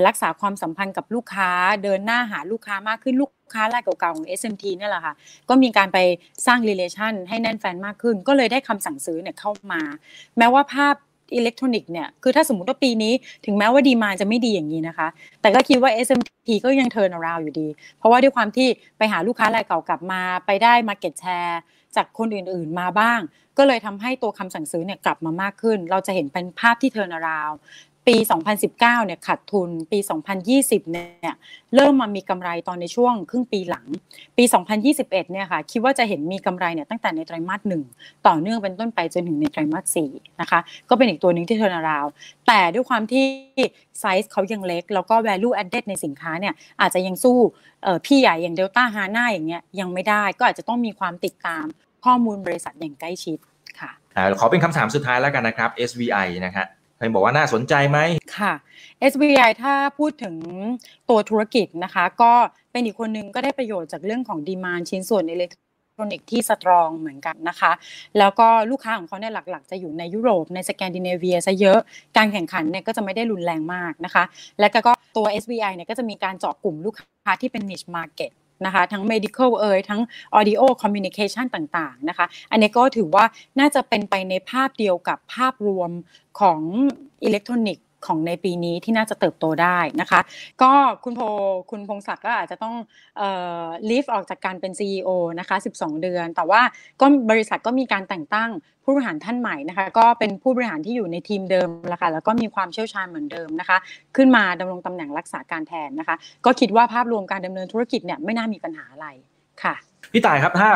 [0.07, 1.49] รักษาความสัมพันธ์กับลูกค้า
[1.83, 5.13] เดินหน้าหาลูกค้ามากขึ้นลูกค้ารายเก่าๆของ SMT นี่แหละค่ะ
[5.49, 5.97] ก็มีการไป
[6.45, 9.81] สร้าง relation ให้แน่นแฟ้นมากขึ้น ก็เลยได้คำสั่งซื้อเนี่ยเข้ามา
[10.37, 10.95] แม้ว่าภาพ
[11.35, 13.13] อิเล็กทรอนิกส์เนี่ย คือถ้าสมมติว่าปีนี้
[13.45, 15.07] ถึงแม้ว่า demand จะไม่ดีอย่างนี้นะคะ
[15.41, 17.67] แต่ก็คิดว่า SMT ก็ยัง turnaround อยู่ดี
[17.97, 18.67] เพราะว่าด้วยความที่
[18.97, 21.59] ไปหาลูกค้ารายเก่ากลับมา ไปได้ market share
[21.97, 23.19] จากคนอื่นๆมาบ้าง
[23.57, 27.51] ก็เลยทำให้ตัวคำสั่งซื้อเนี่ยกลับมามากขึ้น เราจะเห็นเป็นภาพที่ turnaround
[28.07, 28.15] ปี
[28.61, 29.99] 2019 เนี่ยขาดทุน ปี
[30.45, 31.35] 2020 เนี่ย
[31.75, 33.85] เริ่มมามีกำไรตอนในช่วงครึ่งปีหลัง
[34.37, 34.43] ปี
[34.83, 37.83] 2021 เนี่ยค่ะคิดว่าจะเห็นมีกำไรเนี่ยตั้งแต่ในไตรมาสหนึ่ง
[38.27, 40.11] ต่อเนื่องเป็นต้นไปจนถึงในไตรมาสสี่
[40.41, 42.05] นะคะก็เป็นอีกตัวหนึ่งที่ turnaround
[42.47, 43.25] แต่ด้วยความที่
[43.99, 47.37] ไซส์เขายังเล็ก แล้วก็ value added ในสินค้าเนี่ยอาจจะยังสู้
[48.05, 51.65] พี่ใหญ่อย่าง Delta h a n a อย่างเงี้ยยังไม่ได้ก็อาจจะต้องมีความติดตาม
[52.05, 53.37] ข้อมูลบริษัทอย่างใกล้ชิด
[53.79, 53.91] ค่ะ
[54.39, 56.67] ขอเป็นคำถามสุดท้ายแล้วกันนะครับ SVI นะครับ
[57.03, 57.99] เห็นบอกว่าน่าสนใจไหม
[58.37, 58.53] ค่ะ
[59.11, 60.35] SVI ถ้าพูดถึง
[61.09, 62.33] ตัวธุรกิจนะคะ ก็
[62.71, 65.49] เป็นอีกคนนึงก็ได้ประโยชน์จากเรื่องของ demand ชิ้นส่วนอิเล็ก
[65.95, 67.71] ทรอนิกส์ที่สตรองเหมือนกันนะคะ
[68.17, 71.79] แล้วก็ลูกค้าของเขาเนี่ยหลักๆ จะอยู่ในยุโรปในสแกนดิเนเวียซะเยอะ
[72.17, 74.23] การแข่งขันเนี่ยก็จะไม่ได้รุนแรงมากนะคะ
[74.59, 78.31] และก็ตัว SBI เนี่ยก็จะมีการเจาะกลุ่มลูกค้าที่เป็น niche market
[78.65, 80.01] นะคะ ทั้ง medical เอ่ยทั้ง
[80.37, 83.25] audio communication ต่างๆนะคะ อันนี้ก็ถือว่า
[83.59, 85.91] น่าจะเป็นไปในภาพเดียวกับภาพรวม
[86.39, 86.59] ของ
[87.23, 90.19] อิเล็กทรอนิกส์ ของในปีนี้ที่น่าจะเติบโตได้นะคะ
[90.61, 90.71] ก็
[91.03, 91.21] คุณโพ
[91.71, 92.75] คุณพงศักดิ์ก็อาจจะต้อง
[93.89, 96.61] ลีฟออกจากการเป็น CEO นะคะ 12 เดือน แต่ว่า
[97.01, 98.49] ก็บริษัทก็มีการแต่งตั้ง
[98.83, 103.77] ผู้บริหารท่านใหม่นะคะ ก็เป็นผู้บริหารที่อยู่ในทีมเดิมแล้วค่ะแล้วก็มีความเชี่ยวชาญเหมือนเดิมนะคะ
[104.15, 109.07] ขึ้นมาดำรงตำแหน่งรักษาการแทนนะคะ ก็คิดว่าภาพรวมการดำเนินธุรกิจเนี่ยไม่น่ามีปัญหาอะไร
[109.63, 109.75] ค่ะ
[110.13, 110.69] พี่ต่ายครับถ้า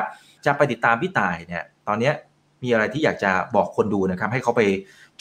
[0.45, 2.11] จะไปติดตามพี่ต่ายเนี่ยตอนนี้
[2.63, 4.61] มีอะไรที่อยากจะบอกคนดูนะครับ ให้เขาไป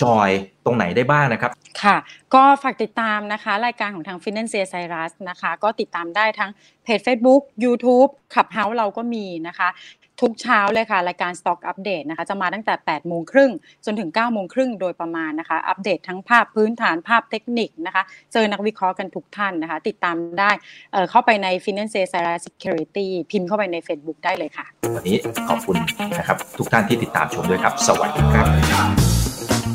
[0.03, 0.31] จอย
[0.65, 1.51] ตรงไหนได้บ้างนะครับ
[1.83, 1.97] ค่ะ
[2.35, 6.51] ก็ฝากติดตามนะคะ รายการของทาง Financial Cyrus นะคะ ก็ติดตามได้ทั้ง
[6.85, 9.71] เพจ Facebook YouTube Clubhouse เราก็มีนะคะ
[10.23, 13.51] ทุกเช้าเลยค่ะ รายการ Stock Update นะคะ จะมาตั้งแต่ 8 โมงครึ่ง
[13.85, 20.51] จนถึง 9 โมงครึ่งโดยประมาณนะคะ อัปเดตทั้งภาพพื้นฐานภาพเทคนิคนะคะ เจอนักวิเคราะห์กันทุกท่านนะคะ ติดตามได้
[21.11, 25.17] เข้าไปใน Financial Cyrus Security พิมพ์เข้าไปใน Facebook ได้เลยค่ะ วันนี้
[25.49, 25.77] ขอบคุณ
[26.19, 29.06] นะครับ ทุกท่านที่ติดตามชมด้วยครับ สวัสดีครับ